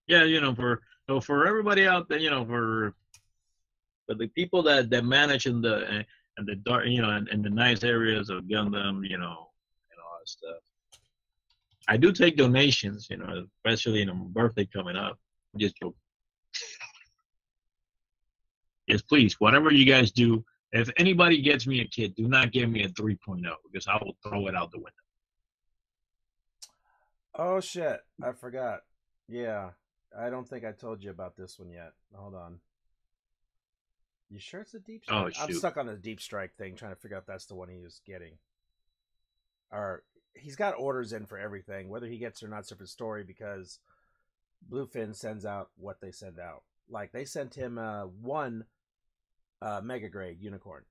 [0.06, 0.24] yeah.
[0.24, 2.94] You know, for So for everybody out there, you know, for
[4.06, 6.02] for the people that that manage in the eh,
[6.36, 9.50] and the dark, you know, in, in the nice areas of Gundam, you know,
[9.90, 10.58] and all that stuff.
[11.88, 15.18] I do take donations, you know, especially in a birthday coming up.
[15.56, 15.98] Just joking.
[18.86, 22.70] yes, please, whatever you guys do, if anybody gets me a kid, do not give
[22.70, 25.01] me a 3.0 because I will throw it out the window.
[27.34, 28.00] Oh shit!
[28.22, 28.80] I forgot.
[29.28, 29.70] Yeah,
[30.18, 31.92] I don't think I told you about this one yet.
[32.14, 32.58] Hold on.
[34.28, 35.48] You sure it's a deep Oh, strike?
[35.48, 37.68] I'm stuck on the deep strike thing, trying to figure out if that's the one
[37.68, 38.32] he was getting.
[39.70, 40.02] Or
[40.34, 42.66] he's got orders in for everything, whether he gets or not.
[42.66, 43.78] Separate story because
[44.70, 46.62] Bluefin sends out what they send out.
[46.88, 48.64] Like they sent him uh, one
[49.60, 50.84] uh, mega grade unicorn,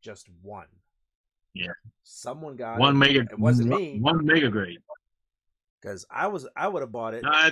[0.00, 0.66] just one.
[1.52, 1.72] Yeah.
[2.04, 2.98] Someone got One it.
[2.98, 3.98] mega, It wasn't one, me.
[4.00, 4.78] one mega grade.
[5.80, 7.50] Because I was I would have bought it, No, I,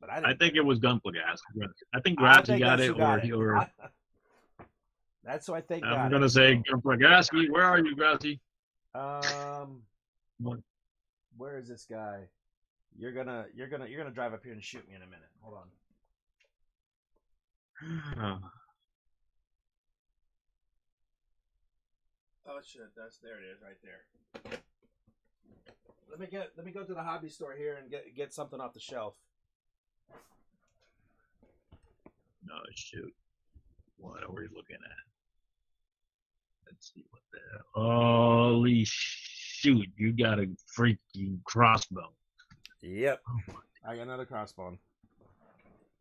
[0.00, 0.30] but I.
[0.30, 1.12] I think it was Gunpla
[1.94, 3.32] I think I Grazi think got it, got or, it.
[3.32, 3.70] or
[5.24, 5.84] That's who I think.
[5.84, 6.76] I'm gonna it, say so.
[6.76, 7.50] Gunpla Grazi.
[7.50, 8.40] Where are you, Grazi?
[8.94, 9.82] Um,
[10.38, 10.60] What?
[11.36, 12.28] where is this guy?
[12.96, 15.30] You're gonna you're gonna you're gonna drive up here and shoot me in a minute.
[15.42, 15.58] Hold
[18.22, 18.42] on.
[22.46, 22.82] Oh shit!
[22.94, 24.60] That's there it is right there.
[26.10, 28.60] Let me get let me go to the hobby store here and get get something
[28.60, 29.14] off the shelf.
[32.46, 33.12] No, shoot.
[33.96, 35.04] What are we looking at?
[36.66, 39.88] Let's see what the holy shoot!
[39.96, 40.48] You got a
[40.78, 42.12] freaking crossbow.
[42.82, 44.78] Yep, oh I got another crossbow.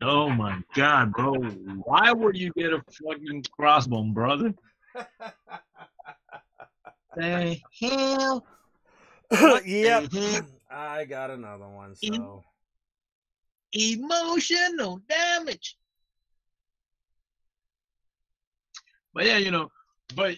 [0.01, 1.33] Oh my god, bro!
[1.85, 4.53] Why would you get a fucking crossbow, brother?
[7.15, 8.45] The hell?
[9.65, 10.15] yep, mm-hmm.
[10.15, 10.45] the heck?
[10.69, 11.95] I got another one.
[11.95, 12.43] So
[13.73, 15.77] Emotional damage.
[19.13, 19.69] But yeah, you know,
[20.15, 20.37] but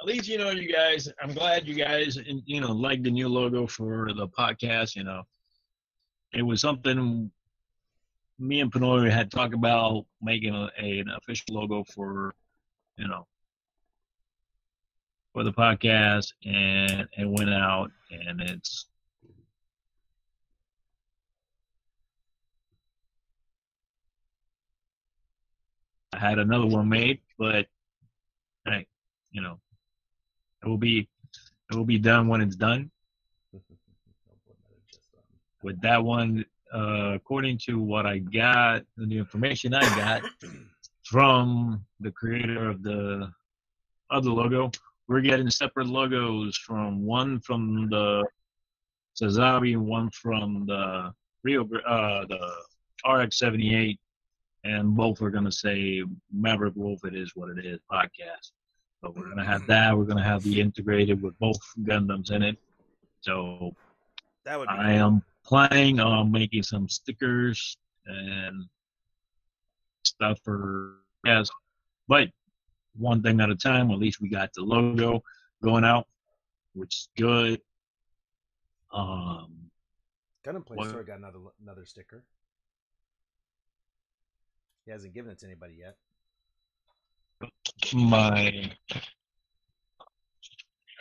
[0.00, 1.08] at least you know you guys.
[1.22, 4.96] I'm glad you guys, you know, like the new logo for the podcast.
[4.96, 5.22] You know,
[6.32, 7.30] it was something
[8.42, 12.34] me and Pinoy had talked about making a, a, an official logo for,
[12.96, 13.26] you know,
[15.32, 18.86] for the podcast, and it went out, and it's
[26.12, 27.66] I had another one made, but
[28.66, 28.86] hey,
[29.30, 29.58] you know,
[30.62, 31.08] it will be
[31.70, 32.90] it will be done when it's done.
[35.62, 40.22] With that one, uh, according to what I got, the information I got
[41.04, 43.32] from the creator of the
[44.10, 44.70] of the logo,
[45.12, 48.24] we're getting separate logos from one from the
[49.20, 51.12] Sazabi and one from the
[51.44, 52.52] Rio uh, the
[53.04, 53.98] RX78
[54.64, 56.02] and both are going to say
[56.32, 58.52] Maverick Wolf, it is what it is podcast.
[59.02, 59.96] But we're going to have that.
[59.96, 62.56] We're going to have the integrated with both Gundams in it.
[63.20, 63.74] So
[64.44, 68.64] that would be I am planning on making some stickers and
[70.04, 71.50] stuff for yes,
[72.08, 72.28] but
[72.96, 73.90] one thing at a time.
[73.90, 75.22] At least we got the logo
[75.62, 76.06] going out,
[76.74, 77.60] which is good.
[78.92, 79.70] Um,
[80.44, 82.24] Gundam Play What- Store got another another sticker.
[84.84, 85.96] He hasn't given it to anybody yet.
[87.94, 88.72] my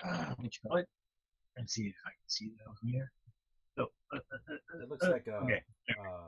[0.03, 0.33] uh,
[0.63, 0.85] what?
[1.57, 3.11] Let's see if I can see that from here.
[3.75, 4.19] So uh, uh,
[4.53, 5.63] uh, It looks uh, like a okay.
[5.99, 6.27] uh,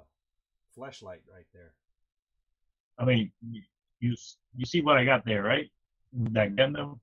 [0.75, 1.73] flashlight right there.
[2.97, 3.31] I mean,
[4.03, 4.15] you
[4.57, 5.71] you see what I got there, right?
[6.11, 6.99] That Gundam.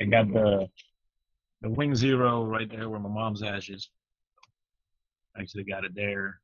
[0.00, 0.68] I got the
[1.62, 3.88] the Wing Zero right there where my mom's ashes.
[5.38, 6.40] Actually got it there.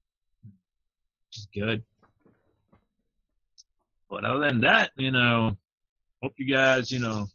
[1.28, 1.82] Which is good.
[4.08, 5.56] But other than that, you know,
[6.22, 7.26] hope you guys, you know,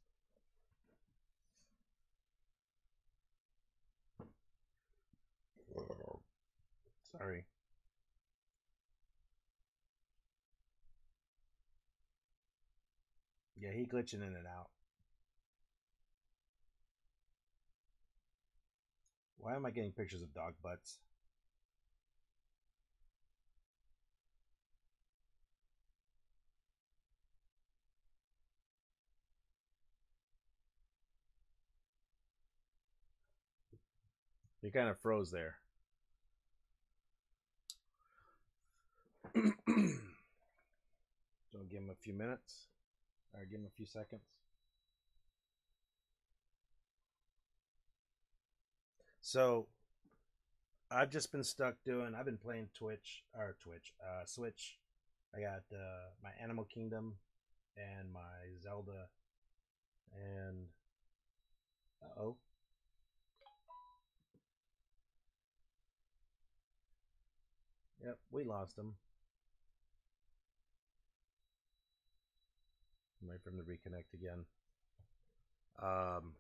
[7.18, 7.46] Sorry.
[13.60, 14.70] Yeah, he glitching in and out.
[19.40, 21.00] Why am I getting pictures of dog butts?
[34.62, 35.56] You kind of froze there.
[39.36, 39.42] so
[41.70, 42.68] give him a few minutes,
[43.38, 44.22] or give him a few seconds.
[49.22, 49.68] So
[50.90, 52.16] I've just been stuck doing.
[52.18, 54.78] I've been playing Twitch or Twitch, uh, Switch.
[55.36, 57.16] I got uh, my Animal Kingdom
[57.76, 58.20] and my
[58.64, 59.08] Zelda,
[60.16, 60.68] and
[62.18, 62.38] oh,
[68.04, 68.94] yep, we lost him.
[73.30, 74.46] Wait for him to reconnect again.
[75.82, 76.34] Um,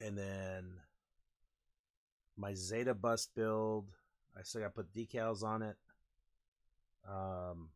[0.00, 0.64] and then
[2.36, 3.88] my Zeta bus build.
[4.36, 5.76] I still got to put decals on it.
[7.08, 7.68] Um,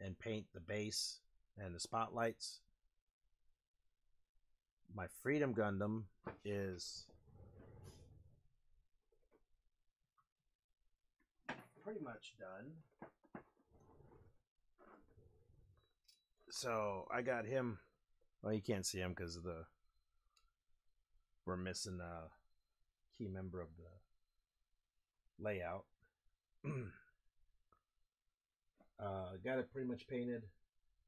[0.00, 1.20] and paint the base
[1.56, 2.60] and the spotlights.
[4.94, 6.04] My Freedom Gundam
[6.44, 7.04] is
[11.84, 12.70] pretty much done.
[16.50, 17.78] So I got him.
[18.42, 19.64] Well, you can't see him because of the
[21.44, 22.28] we're missing a
[23.16, 25.84] key member of the layout.
[29.00, 30.42] uh, got it pretty much painted.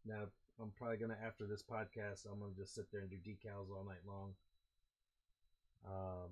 [0.06, 0.22] Now
[0.60, 3.84] I'm probably gonna after this podcast, I'm gonna just sit there and do decals all
[3.84, 4.32] night long.
[5.86, 6.30] Um,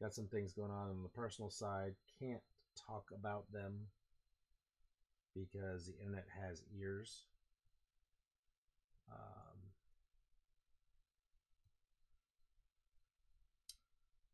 [0.00, 1.94] got some things going on on the personal side.
[2.18, 2.42] Can't
[2.86, 3.74] talk about them
[5.34, 7.24] because the internet has ears.
[9.10, 9.58] Um,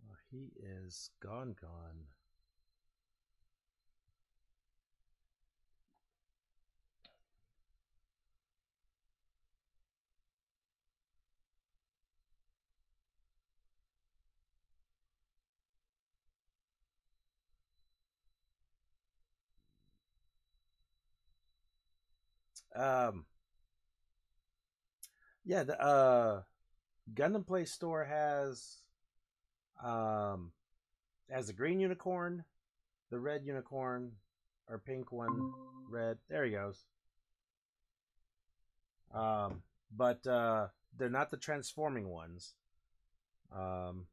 [0.06, 2.06] well, he is gone, gone.
[22.74, 23.24] Um,
[25.44, 26.42] yeah, the uh,
[27.12, 28.78] Gundam Play Store has
[29.82, 30.52] um
[31.30, 32.44] has the green unicorn,
[33.10, 34.12] the red unicorn,
[34.68, 35.52] or pink one,
[35.90, 36.18] red.
[36.28, 36.84] There he goes.
[39.12, 39.62] Um,
[39.96, 42.54] but uh, they're not the transforming ones.
[43.54, 44.06] Um,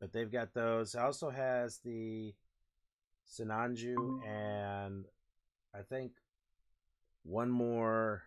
[0.00, 0.94] but they've got those.
[0.94, 2.34] It also has the
[3.34, 5.06] Sinanju and
[5.74, 6.12] I think
[7.24, 8.22] one more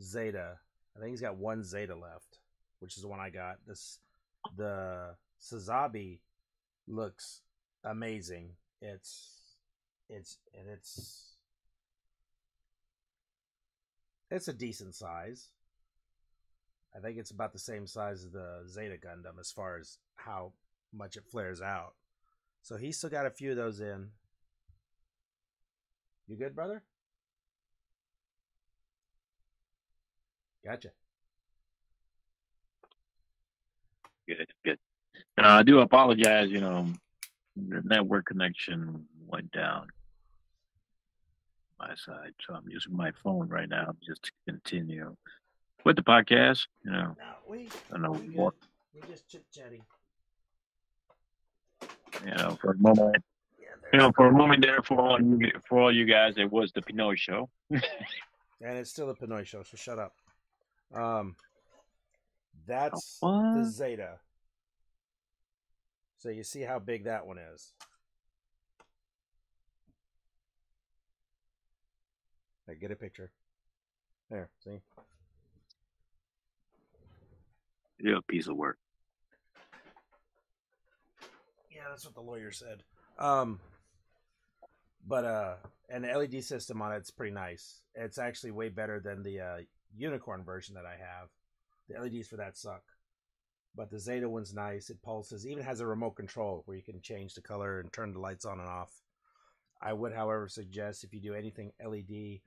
[0.00, 0.58] Zeta.
[0.96, 2.38] I think he's got one Zeta left,
[2.78, 3.58] which is the one I got.
[3.66, 3.98] This
[4.56, 6.20] the Sazabi
[6.86, 7.42] looks
[7.84, 8.50] amazing.
[8.80, 9.56] It's
[10.08, 11.36] it's and it's
[14.30, 15.50] it's a decent size.
[16.96, 20.52] I think it's about the same size as the Zeta Gundam as far as how
[20.92, 21.94] much it flares out.
[22.64, 24.08] So he's still got a few of those in.
[26.26, 26.82] You good, brother?
[30.64, 30.88] Gotcha.
[34.26, 34.78] Good, good.
[35.36, 36.48] Uh, I do apologize.
[36.50, 36.86] You know,
[37.54, 39.88] the network connection went down
[41.78, 45.14] my side, so I'm using my phone right now just to continue
[45.84, 46.66] with the podcast.
[46.82, 48.54] You know, No, we, I know we, what
[48.94, 49.02] good.
[49.02, 49.82] we just chit chatting.
[52.24, 53.24] You know for a moment.
[53.92, 56.72] You know, for a moment there, for all you, for all you guys, it was
[56.72, 57.48] the Pinot show.
[58.64, 60.14] And it's still a Pinoy show, so shut up.
[60.94, 61.36] Um,
[62.66, 63.56] that's What?
[63.56, 64.20] the Zeta.
[66.16, 67.74] So you see how big that one is.
[72.66, 73.30] There, get a picture.
[74.30, 74.80] There, see?
[77.98, 78.78] You're a piece of work.
[81.74, 82.82] Yeah, that's what the lawyer said.
[83.18, 83.58] Um,
[85.06, 85.54] but uh,
[85.90, 87.80] LED system on it's pretty nice.
[87.94, 89.56] It's actually way better than the uh,
[89.96, 91.28] unicorn version that I have.
[91.88, 92.82] The LEDs for that suck,
[93.76, 94.88] but the Zeta one's nice.
[94.88, 95.46] It pulses.
[95.46, 98.46] Even has a remote control where you can change the color and turn the lights
[98.46, 98.92] on and off.
[99.82, 102.40] I would, however, suggest if you do anything LED,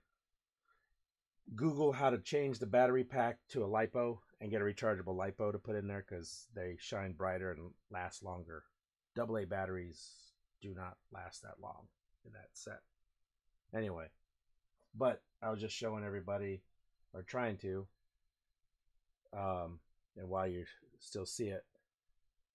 [1.56, 5.52] Google how to change the battery pack to a lipo and get a rechargeable lipo
[5.52, 8.64] to put in there because they shine brighter and last longer.
[9.20, 10.12] AA batteries
[10.62, 11.88] do not last that long
[12.26, 12.82] in that set.
[13.76, 14.08] Anyway,
[14.96, 16.62] but I was just showing everybody,
[17.14, 17.88] or trying to,
[19.34, 19.80] um,
[20.18, 20.66] and while you
[21.00, 21.64] still see it,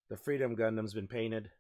[0.09, 1.51] the Freedom Gundam's been painted.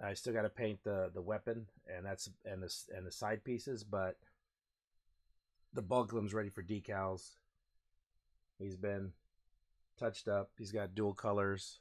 [0.00, 3.44] I still got to paint the the weapon and that's and the and the side
[3.44, 4.16] pieces, but
[5.72, 7.36] the Bulklim's ready for decals.
[8.58, 9.12] He's been
[9.98, 10.50] touched up.
[10.58, 11.80] He's got dual colors,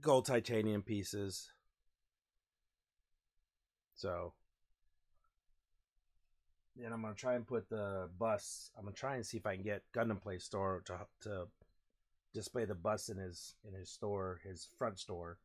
[0.00, 1.50] gold titanium pieces.
[3.94, 4.32] So,
[6.76, 8.70] then I'm gonna try and put the bus.
[8.76, 11.48] I'm gonna try and see if I can get Gundam Play Store to to
[12.32, 15.38] display the bus in his in his store, his front store.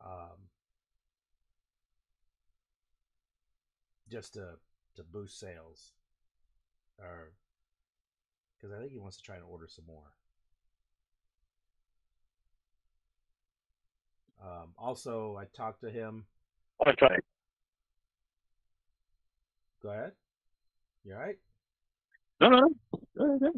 [0.00, 0.48] Um,
[4.10, 4.58] just to
[4.96, 5.92] to boost sales,
[6.98, 7.32] or
[8.56, 10.12] because I think he wants to try and order some more.
[14.44, 16.24] Um, also, I talked to him.
[16.80, 17.08] I want to.
[19.82, 20.12] Go ahead.
[21.04, 21.38] You all right?
[22.40, 22.68] No, no,
[23.16, 23.38] no.
[23.40, 23.52] no.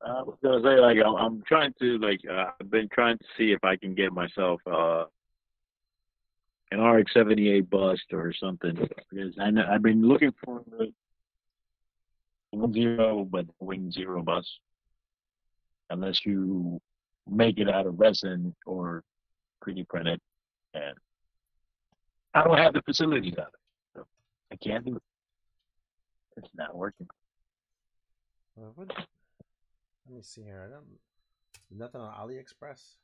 [0.00, 3.24] I was gonna say like I'm, I'm trying to like uh, I've been trying to
[3.36, 5.04] see if I can get myself uh
[6.70, 8.74] an RX-78 bust or something
[9.10, 10.92] because I know, I've been looking for the
[12.52, 14.46] Wing Zero, but Wing Zero bus.
[15.90, 16.80] Unless you
[17.28, 19.02] make it out of resin or
[19.66, 20.20] 3D print it,
[20.74, 20.94] and
[22.34, 23.60] I don't have the facilities of it,
[23.96, 24.06] so
[24.52, 25.02] I can't do it.
[26.36, 27.08] It's not working.
[28.56, 30.64] Uh, what, let me see here.
[30.66, 30.86] I don't.
[31.70, 32.96] Nothing on AliExpress.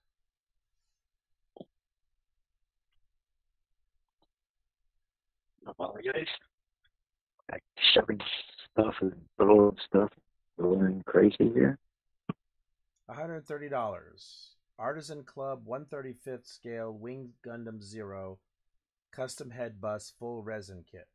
[5.66, 6.26] apologize.
[7.50, 8.20] Like shoving
[8.72, 10.10] stuff and throwing stuff,
[10.60, 11.78] going crazy here.
[13.10, 14.53] $130.
[14.78, 18.38] Artisan Club 135th scale Wing Gundam Zero
[19.12, 21.06] custom head bus full resin kit.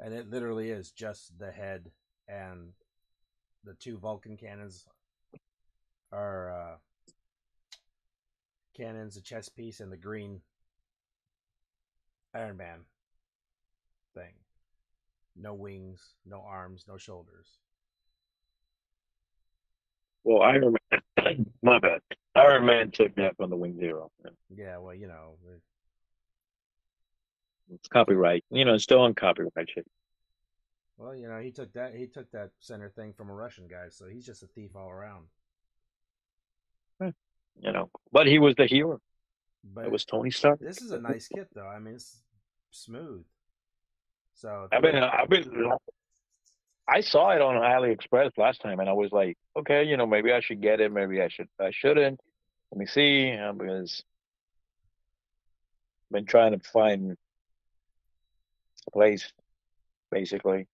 [0.00, 1.92] And it literally is just the head
[2.26, 2.72] and
[3.64, 4.86] the two Vulcan cannons
[6.12, 6.76] are uh,
[8.76, 10.40] cannons, a chest piece, and the green
[12.34, 12.80] Iron Man
[14.14, 14.32] thing.
[15.36, 17.58] No wings, no arms, no shoulders.
[20.24, 22.00] Well, Iron Man, my bad.
[22.34, 24.10] Iron Man took that from the Wing Zero.
[24.54, 25.34] Yeah, well, you know,
[27.74, 28.44] It's copyright.
[28.50, 29.86] You know, it's still on copyright shit.
[30.96, 33.88] well, you know, he took that he took that center thing from a Russian guy,
[33.90, 35.26] so he's just a thief all around.
[37.00, 37.08] Hmm,
[37.60, 39.00] you know, but he was the hero.
[39.64, 40.58] But It was Tony Stark.
[40.58, 41.66] this is a nice kit, though.
[41.68, 42.22] I mean, it's
[42.70, 43.24] smooth.
[44.34, 45.70] So I've been, I've been,
[46.92, 50.30] I saw it on AliExpress last time, and I was like, okay, you know, maybe
[50.30, 52.20] I should get it, maybe I should, I shouldn't.
[52.70, 54.02] Let me see, uh, because
[56.10, 57.16] I've been trying to find
[58.86, 59.32] a place,
[60.10, 60.66] basically.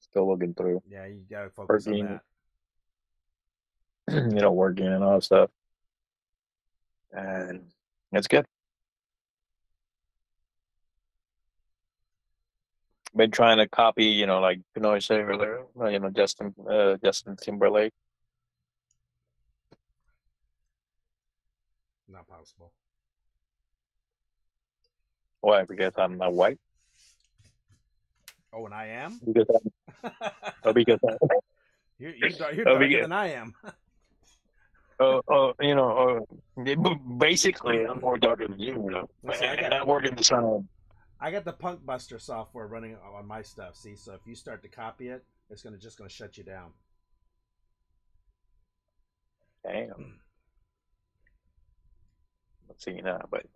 [0.00, 2.20] Still looking through, yeah, you gotta focus on Working.
[4.08, 4.32] that.
[4.34, 5.50] you know, working and all that stuff,
[7.12, 7.62] and
[8.12, 8.44] it's good.
[13.16, 17.36] Been trying to copy, you know, like Pinoy said earlier, you know, Justin, uh, Justin
[17.36, 17.92] Timberlake.
[22.08, 22.72] Not possible.
[25.40, 25.62] Why?
[25.64, 26.58] Because I'm not white.
[28.52, 29.20] Oh, and I am.
[29.24, 29.46] Because
[30.02, 30.10] I'm,
[30.64, 31.16] oh, because I'm,
[31.98, 33.54] you're you're, you're Oh, darker than I am.
[35.00, 36.26] oh, oh, you know,
[36.58, 39.08] oh, basically, I'm more darker than you, you know.
[39.22, 40.68] Listen, I got- And I work in the sun.
[41.24, 43.76] I got the Punk Buster software running on my stuff.
[43.76, 46.72] See, so if you start to copy it, it's gonna just gonna shut you down.
[49.66, 50.20] Damn.
[52.68, 53.46] Let's see now, but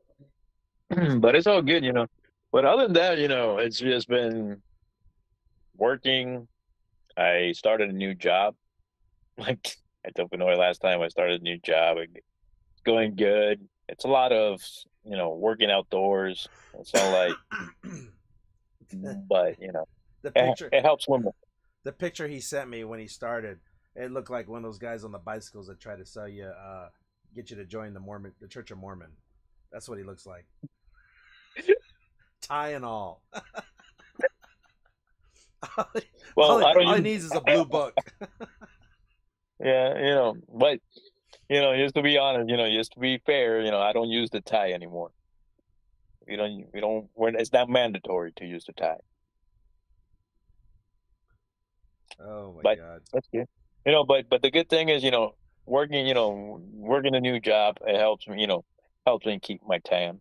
[1.21, 2.07] but it's all good, you know.
[2.53, 4.63] But other than that, you know, it's just been
[5.77, 6.49] working.
[7.19, 8.55] I started a new job.
[9.37, 11.99] Like I told Benoit last time, I started a new job.
[11.99, 13.61] It's going good.
[13.91, 14.63] It's a lot of
[15.09, 16.49] you know working outdoors.
[16.79, 17.93] It's not like,
[19.29, 19.85] but you know,
[20.23, 21.33] the it, picture, it helps women.
[21.85, 23.59] the picture he sent me when he started,
[23.97, 26.45] it looked like one of those guys on the bicycles that try to sell you,
[26.45, 26.89] uh,
[27.35, 29.11] get you to join the Mormon, the Church of Mormon.
[29.73, 30.47] That's what he looks like.
[32.43, 33.23] Tie and all.
[36.37, 37.95] Well, all, I all he needs is a blue book.
[39.61, 40.79] Yeah, you know, but
[41.49, 43.93] you know, just to be honest, you know, just to be fair, you know, I
[43.93, 45.11] don't use the tie anymore.
[46.27, 47.09] You don't, you don't.
[47.15, 48.99] We're, it's not mandatory to use the tie.
[52.21, 53.03] Oh my But- god.
[53.13, 53.47] That's good.
[53.87, 55.35] You know, but but the good thing is, you know,
[55.65, 58.65] working, you know, working a new job, it helps me, you know,
[59.07, 60.21] helps me keep my tan.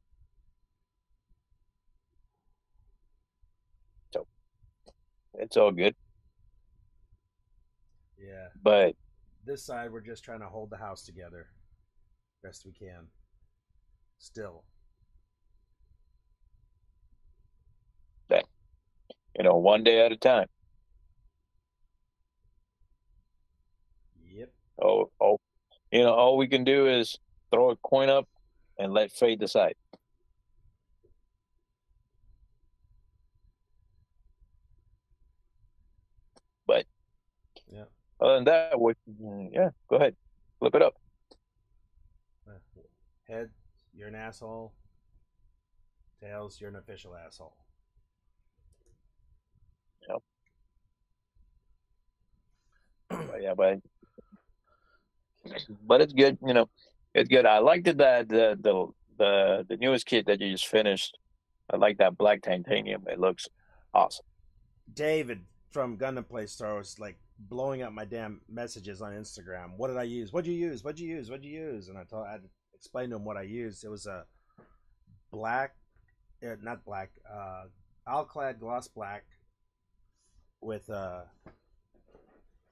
[4.13, 4.25] So
[5.33, 5.95] it's all good.
[8.17, 8.47] Yeah.
[8.61, 8.95] But
[9.47, 11.47] This side, we're just trying to hold the house together
[12.43, 13.07] best we can.
[14.19, 14.65] Still.
[18.27, 18.43] That,
[19.37, 20.47] you know, one day at a time.
[24.29, 24.51] Yep.
[24.83, 25.39] Oh, oh,
[25.93, 27.17] you know, all we can do is
[27.49, 28.27] throw a coin up
[28.77, 29.75] and let fate decide.
[38.19, 38.97] Than that, what,
[39.51, 40.15] yeah, go ahead,
[40.59, 40.95] flip it up.
[43.27, 43.49] Head,
[43.93, 44.73] you're an asshole.
[46.21, 47.55] Tails, you're an official asshole.
[53.31, 53.79] But yeah, but
[55.85, 56.69] but it's good, you know.
[57.13, 57.45] It's good.
[57.45, 58.87] I liked it that the the
[59.17, 61.17] the the newest kit that you just finished.
[61.71, 63.03] I like that black titanium.
[63.07, 63.47] It looks
[63.93, 64.25] awesome.
[64.93, 65.41] David
[65.71, 69.77] from Gundam Play Star was like blowing up my damn messages on Instagram.
[69.77, 70.33] What did I use?
[70.33, 70.83] What'd you use?
[70.83, 71.29] What'd you use?
[71.29, 71.89] What'd you use?
[71.89, 73.83] And I told I had to explain to him what I used.
[73.83, 74.25] It was a
[75.31, 75.75] black,
[76.43, 77.65] uh, not black, uh,
[78.07, 79.25] alclad gloss black
[80.61, 81.21] with uh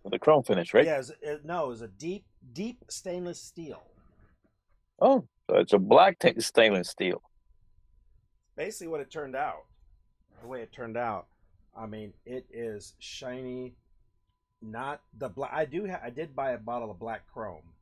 [0.10, 0.86] The chrome finish, right?
[0.86, 3.84] yeah, it was, it, no, it was a deep deep stainless steel.
[5.02, 7.22] Oh, so it's a black t- stainless steel.
[8.56, 9.66] Basically, what it turned out,
[10.42, 11.28] the way it turned out,
[11.78, 13.76] I mean, it is shiny.
[14.66, 15.52] Not the black.
[15.54, 15.88] I do.
[15.88, 17.74] Ha- I did buy a bottle of black chrome,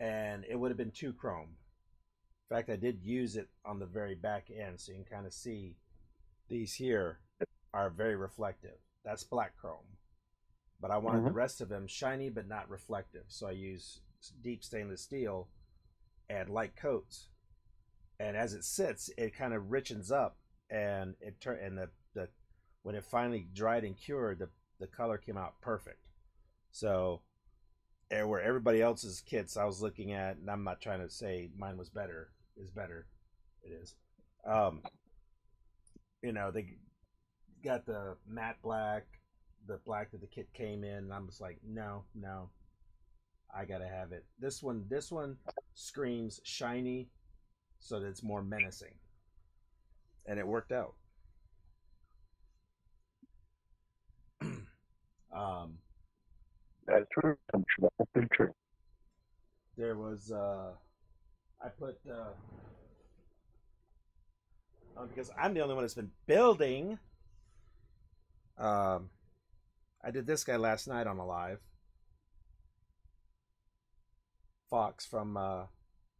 [0.00, 1.56] and it would have been two chrome.
[2.50, 5.26] In fact, I did use it on the very back end, so you can kind
[5.26, 5.76] of see
[6.48, 7.18] these here
[7.74, 8.78] are very reflective.
[9.04, 9.98] That's black chrome,
[10.80, 11.36] but I wanted the mm-hmm.
[11.36, 14.00] rest of them shiny but not reflective, so I use
[14.42, 15.48] deep stainless steel
[16.30, 17.28] and light coats.
[18.18, 20.38] And as it sits, it kind of richens up,
[20.70, 22.28] and it turn and the the
[22.82, 24.48] when it finally dried and cured, the
[24.80, 25.98] the color came out perfect.
[26.70, 27.22] So,
[28.10, 31.76] where everybody else's kits I was looking at, and I'm not trying to say mine
[31.76, 33.06] was better, is better.
[33.62, 33.94] It is.
[34.46, 34.82] Um,
[36.22, 36.76] you know, they
[37.64, 39.04] got the matte black,
[39.66, 42.50] the black that the kit came in, and I'm just like, no, no,
[43.54, 44.24] I gotta have it.
[44.38, 45.36] This one, this one
[45.74, 47.10] screams shiny,
[47.78, 48.94] so that it's more menacing,
[50.26, 50.94] and it worked out.
[55.34, 55.78] Um,
[56.86, 57.36] That's true.
[57.54, 58.52] I'm sure that's true.
[59.76, 60.72] there was uh
[61.62, 62.32] I put uh
[65.08, 66.98] because I'm the only one that's been building.
[68.58, 69.10] Um
[70.02, 71.60] I did this guy last night on a live.
[74.70, 75.66] Fawkes from uh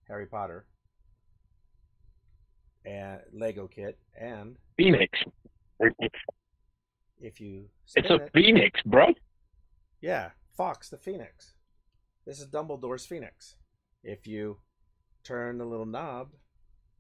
[0.06, 0.66] Harry Potter.
[2.84, 5.18] And Lego kit and Phoenix.
[7.38, 9.14] If you It's a it, phoenix, bro.
[10.00, 11.54] Yeah, Fawkes the Phoenix.
[12.26, 13.54] This is Dumbledore's Phoenix.
[14.02, 14.58] If you
[15.22, 16.32] turn the little knob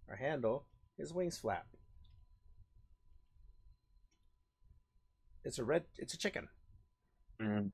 [0.08, 0.66] or handle,
[0.96, 1.66] his wings flap.
[5.44, 5.86] It's a red.
[5.96, 6.48] It's a chicken.
[7.42, 7.72] Mm.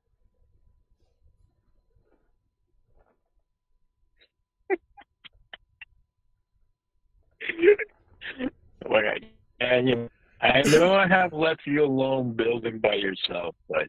[8.87, 9.23] Like,
[9.59, 10.09] and you,
[10.41, 13.87] I know I have left you alone building by yourself, but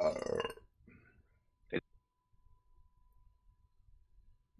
[0.00, 0.12] uh.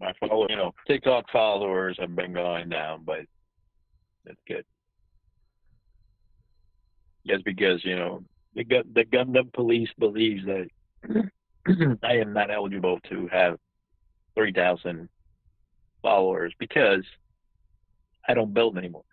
[0.00, 3.20] my follow, you know, TikTok followers have been going down, but
[4.24, 4.64] that's good.
[7.26, 8.24] Just because you know
[8.54, 8.64] the
[8.94, 10.68] the Gundam police believes that
[12.02, 13.58] I am not eligible to have
[14.34, 15.08] three thousand
[16.02, 17.04] followers because
[18.28, 19.04] I don't build anymore.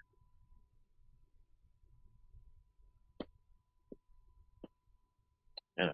[5.77, 5.93] You know,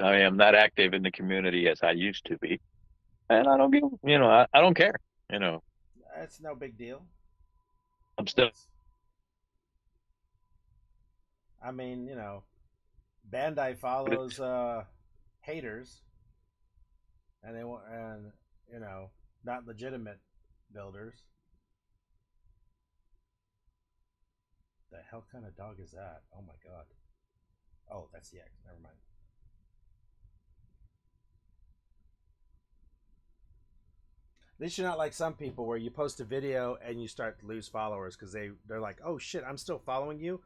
[0.00, 2.60] I am not active in the community as I used to be,
[3.30, 4.94] and I don't give you know I, I don't care.
[5.32, 5.62] You know,
[6.16, 7.02] That's no big deal.
[8.18, 8.50] I'm still
[11.64, 12.44] I mean, you know,
[13.30, 14.84] Bandai follows uh,
[15.40, 16.02] haters,
[17.42, 18.32] and they want, and
[18.72, 19.10] you know,
[19.44, 20.20] not legitimate
[20.72, 21.14] builders.
[24.90, 26.22] The hell kind of dog is that?
[26.34, 26.84] Oh my god!
[27.92, 28.50] Oh, that's the X.
[28.64, 28.96] Never mind.
[34.58, 37.38] At least you're not like some people where you post a video and you start
[37.40, 40.40] to lose followers because they they're like, oh shit, I'm still following you.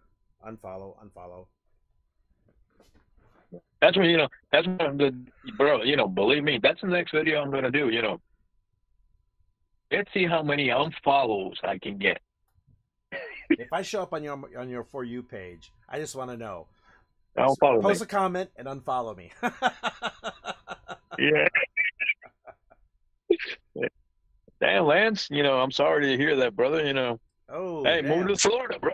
[0.47, 1.47] Unfollow, unfollow.
[3.81, 4.29] That's what you know.
[4.53, 5.83] That's what I'm good, bro.
[5.83, 7.89] You know, believe me, that's the next video I'm gonna do.
[7.89, 8.21] You know,
[9.91, 12.21] let's see how many unfollows I can get.
[13.51, 16.37] if I show up on your on your for you page, I just want to
[16.37, 16.67] know.
[17.39, 17.83] Unfollow me.
[17.83, 19.33] Post a comment and unfollow me.
[21.19, 21.47] Yeah.
[24.63, 25.29] Damn, Lance.
[25.31, 26.85] You know, I'm sorry to hear that, brother.
[26.85, 28.11] You know, oh, hey, damn.
[28.11, 28.93] move to Florida, bro.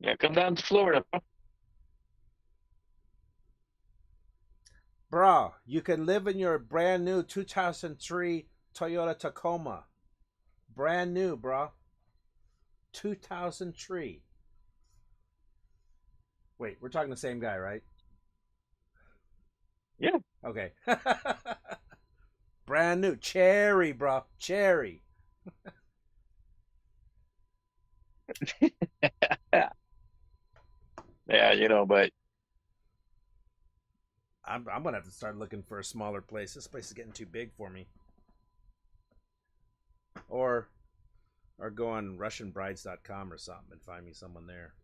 [0.00, 1.20] Yeah, come down to Florida, bro.
[5.10, 9.84] bro, you can live in your brand new 2003 Toyota Tacoma.
[10.74, 11.70] Brand new, bro.
[12.92, 14.22] 2003.
[16.58, 17.82] Wait, we're talking the same guy, right?
[19.98, 20.18] Yeah.
[20.44, 20.72] Okay.
[22.66, 24.26] Brand new cherry, bro.
[24.38, 25.02] Cherry.
[31.26, 32.10] Yeah, you know, but
[34.44, 36.54] I'm I'm gonna have to start looking for a smaller place.
[36.54, 37.86] This place is getting too big for me.
[40.28, 40.68] Or
[41.58, 44.74] or go on RussianBrides.com or something and find me someone there.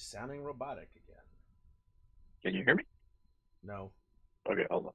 [0.00, 1.22] He's sounding robotic again.
[2.42, 2.84] can you hear me?
[3.62, 3.92] No.
[4.50, 4.92] Okay, hold on.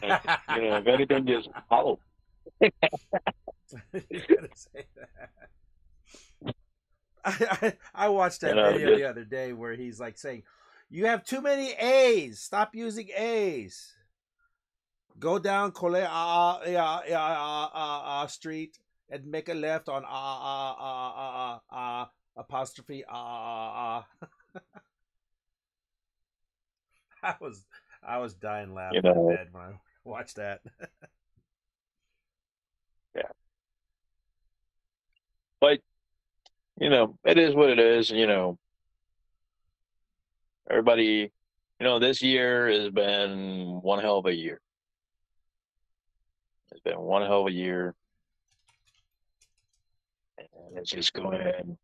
[0.56, 1.98] you know, if anything, just follow.
[2.60, 2.70] you
[4.10, 6.54] gotta say that.
[7.24, 7.34] I,
[7.94, 10.18] I, I watched that You uh, know, video just- the other day where he's like
[10.18, 10.44] saying,
[10.88, 12.38] "You have too many A's.
[12.38, 13.95] Stop using A's.
[15.18, 20.08] Go down Cole uh, uh, uh, uh, uh, Street and make a left on uh,
[20.08, 22.06] uh, uh, uh, uh, uh,
[22.36, 24.02] apostrophe uh, uh,
[24.54, 24.60] uh.
[27.22, 27.64] I was
[28.06, 29.72] I was dying laughing You know- in bed when I
[30.04, 30.60] watched that.
[33.14, 33.22] Yeah.
[35.60, 35.80] But
[36.78, 38.10] you know, it is what it is.
[38.10, 38.58] You know,
[40.70, 41.32] everybody.
[41.80, 44.60] You know, this year has been one hell of a year.
[46.76, 47.94] It's been one hell of a year,
[50.36, 51.78] and it's just going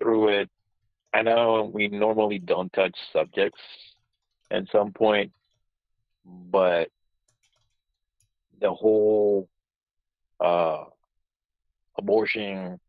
[0.00, 0.50] through it.
[1.14, 3.60] I know we normally don't touch subjects
[4.50, 5.30] at some point,
[6.24, 6.88] but
[8.60, 9.48] the whole
[10.40, 10.86] uh,
[11.96, 12.80] abortion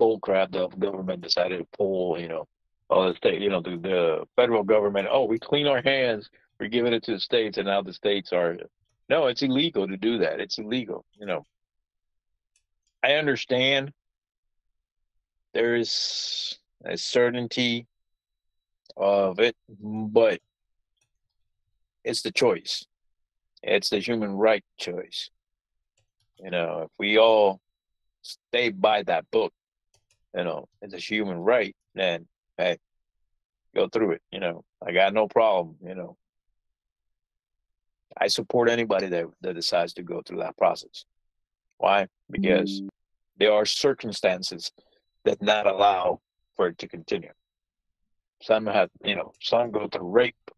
[0.00, 2.48] bullcrap the government decided to pull, you know,
[2.88, 6.28] all the state, you know, the, the federal government, oh, we clean our hands,
[6.60, 8.56] we're giving it to the states, and now the states are,
[9.08, 10.40] no, it's illegal to do that.
[10.40, 11.46] It's illegal, you know.
[13.02, 13.92] I understand
[15.54, 17.86] there is a certainty
[18.96, 20.40] of it, but
[22.04, 22.84] it's the choice.
[23.62, 25.30] It's the human right choice.
[26.38, 27.60] You know, if we all
[28.22, 29.52] stay by that book,
[30.34, 32.26] you know, it's a human right, then
[32.58, 32.78] hey,
[33.74, 34.22] go through it.
[34.30, 35.76] You know, I got no problem.
[35.82, 36.16] You know,
[38.20, 41.04] I support anybody that that decides to go through that process.
[41.78, 42.06] Why?
[42.30, 42.82] Because
[43.38, 44.70] there are circumstances
[45.24, 46.20] that not allow
[46.56, 47.32] for it to continue.
[48.42, 50.50] Some have, you know, some go through rape.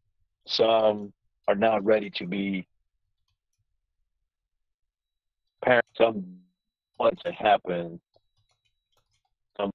[0.47, 1.13] Some
[1.47, 2.67] are not ready to be
[5.65, 5.89] parents.
[5.97, 6.39] Some
[6.99, 8.01] once it happens,
[9.57, 9.71] some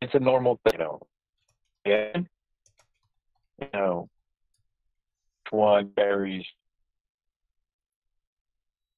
[0.00, 1.00] it's a normal thing, you know.
[1.84, 2.26] And
[3.60, 4.08] you know,
[5.50, 6.46] one carries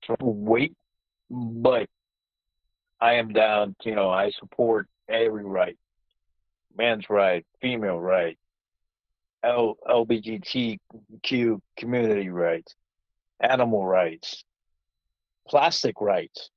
[0.06, 0.74] some weight,
[1.30, 1.88] but
[3.00, 3.74] I am down.
[3.84, 5.76] You know, I support every right,
[6.76, 8.38] man's right, female right,
[9.42, 12.74] L LBGTQ community rights,
[13.40, 14.44] animal rights,
[15.48, 16.50] plastic rights,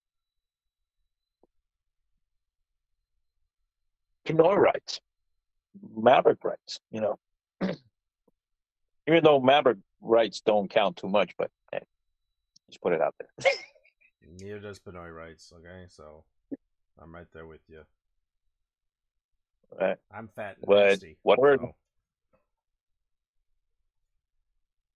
[4.26, 5.00] Pinoy rights,
[5.96, 6.80] Maverick rights.
[6.92, 7.20] You know,
[9.08, 11.80] even though Maverick rights don't count too much, but hey,
[12.70, 13.52] just put it out there.
[14.40, 15.52] Neither does Pinoy rights.
[15.56, 16.24] Okay, so
[17.02, 17.82] I'm right there with you.
[19.80, 19.98] Right.
[20.12, 21.18] I'm fat and But nasty.
[21.24, 21.76] whatever- so-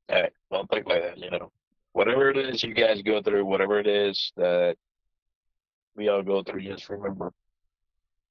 [0.07, 1.17] Hey, don't think like that.
[1.17, 1.51] You know,
[1.91, 4.77] whatever it is you guys go through, whatever it is that
[5.95, 7.33] we all go through, just remember,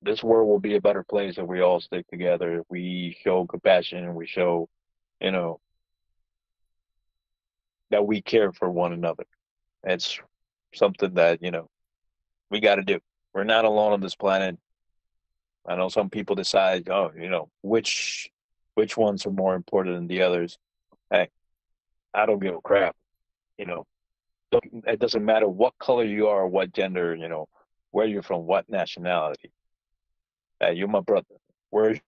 [0.00, 2.60] this world will be a better place if we all stick together.
[2.60, 4.68] If we show compassion and we show,
[5.20, 5.60] you know,
[7.90, 9.24] that we care for one another.
[9.84, 10.18] It's
[10.74, 11.68] something that you know
[12.50, 13.00] we got to do.
[13.34, 14.58] We're not alone on this planet.
[15.66, 18.30] I know some people decide, oh, you know, which
[18.74, 20.58] which ones are more important than the others.
[21.10, 21.28] Hey,
[22.14, 22.94] I don't give a crap.
[23.58, 23.86] You know,
[24.86, 27.48] it doesn't matter what color you are, what gender, you know,
[27.90, 29.50] where you're from, what nationality.
[30.60, 31.24] Hey, you're my brother.
[31.70, 31.98] Where?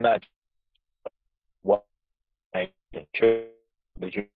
[0.00, 0.26] Not
[3.14, 3.48] Should
[3.96, 4.26] the,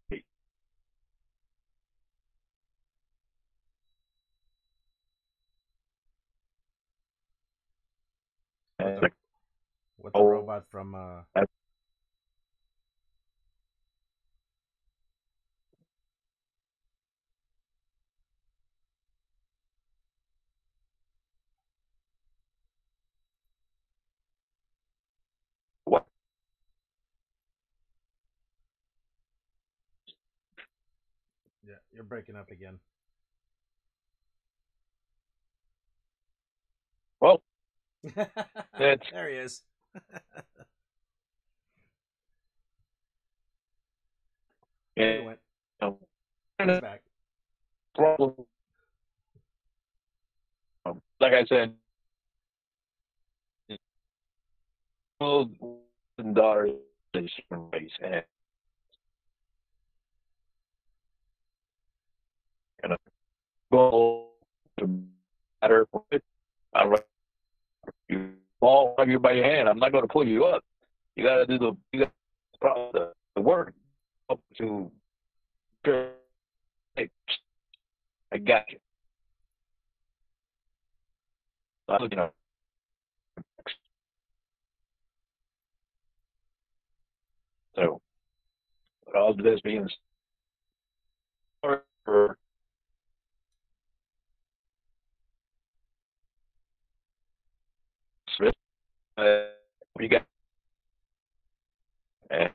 [10.14, 11.42] robot from uh
[31.98, 32.78] you're breaking up again.
[37.20, 37.42] Well,
[38.04, 39.62] It's- there he is.
[44.94, 45.38] He yeah, went.
[45.80, 45.96] no
[46.58, 47.02] He's back.
[47.94, 48.34] problem.
[51.20, 51.74] Like I said,
[55.20, 56.72] and daughters
[57.14, 58.24] is different ways, and
[62.82, 62.96] and a
[63.70, 64.32] goal
[64.78, 65.02] to
[65.62, 65.86] matter.
[66.74, 67.06] I like
[68.08, 69.68] you all grab you by your hand.
[69.68, 70.62] I'm not going to pull you up.
[71.16, 73.72] You got to do the you got the, the work
[74.30, 74.90] up to.
[78.30, 78.78] I got you.
[81.88, 82.30] Uh, you know.
[87.74, 88.00] So,
[89.14, 89.88] all of this being
[91.62, 92.36] for
[98.36, 98.54] Smith,
[99.18, 99.44] uh,
[100.00, 100.22] you got?
[102.30, 102.50] And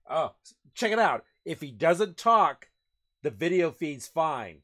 [0.10, 0.34] oh,
[0.74, 1.24] check it out.
[1.46, 2.68] If he doesn't talk,
[3.24, 4.62] the video feed's fine.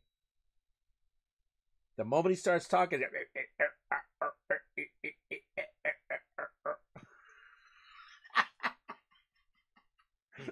[1.96, 3.02] The moment he starts talking,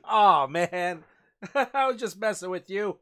[0.10, 1.04] oh man,
[1.56, 2.98] I was just messing with you.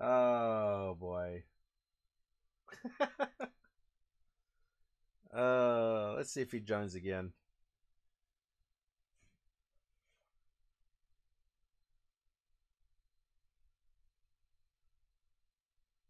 [0.00, 1.44] oh boy.
[5.36, 7.32] uh, let's see if he joins again.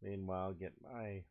[0.02, 1.22] Meanwhile, get my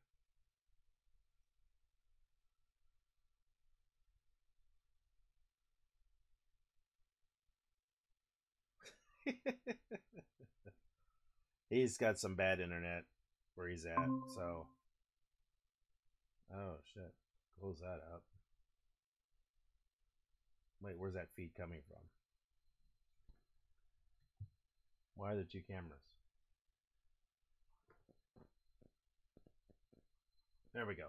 [11.70, 13.04] he's got some bad internet
[13.56, 13.98] where he's at,
[14.36, 14.68] so
[16.54, 17.14] oh shit.
[17.60, 18.24] Close that up.
[20.86, 21.98] Wait, where's that feed coming from?
[25.16, 26.04] Why are there two cameras?
[30.76, 31.08] There we go.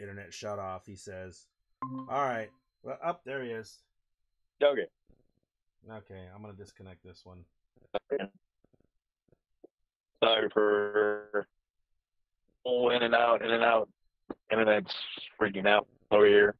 [0.00, 1.46] Internet shut off, he says.
[2.10, 2.50] Alright.
[2.82, 3.78] Well up there he is.
[4.60, 4.86] okay.
[5.88, 7.44] Okay, I'm gonna disconnect this one.
[10.24, 11.46] Sorry for
[12.66, 13.88] oh, in and out, in and out.
[14.50, 14.94] Internet's
[15.40, 16.54] freaking out over here.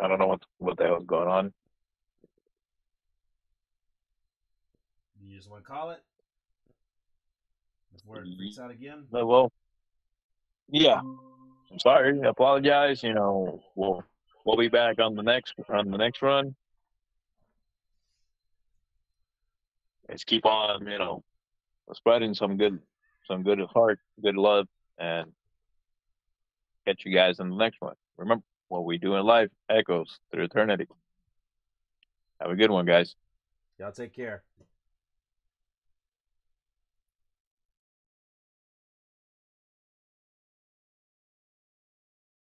[0.00, 1.52] I don't know what what the hell's going on.
[5.20, 6.02] You just wanna call it?
[7.92, 9.06] Before it freaks out again?
[9.10, 9.52] But, well,
[10.68, 11.00] yeah.
[11.70, 12.20] I'm sorry.
[12.22, 13.02] I apologize.
[13.02, 14.02] You know, we'll
[14.44, 16.54] we'll be back on the next on the next run.
[20.08, 21.22] Let's keep on, you know,
[21.92, 22.78] spreading some good
[23.26, 24.66] some good heart, good love,
[24.98, 25.32] and
[26.86, 27.94] catch you guys in the next one.
[28.18, 30.86] Remember, what we do in life echoes through eternity.
[32.40, 33.14] Have a good one, guys.
[33.78, 34.42] Y'all take care.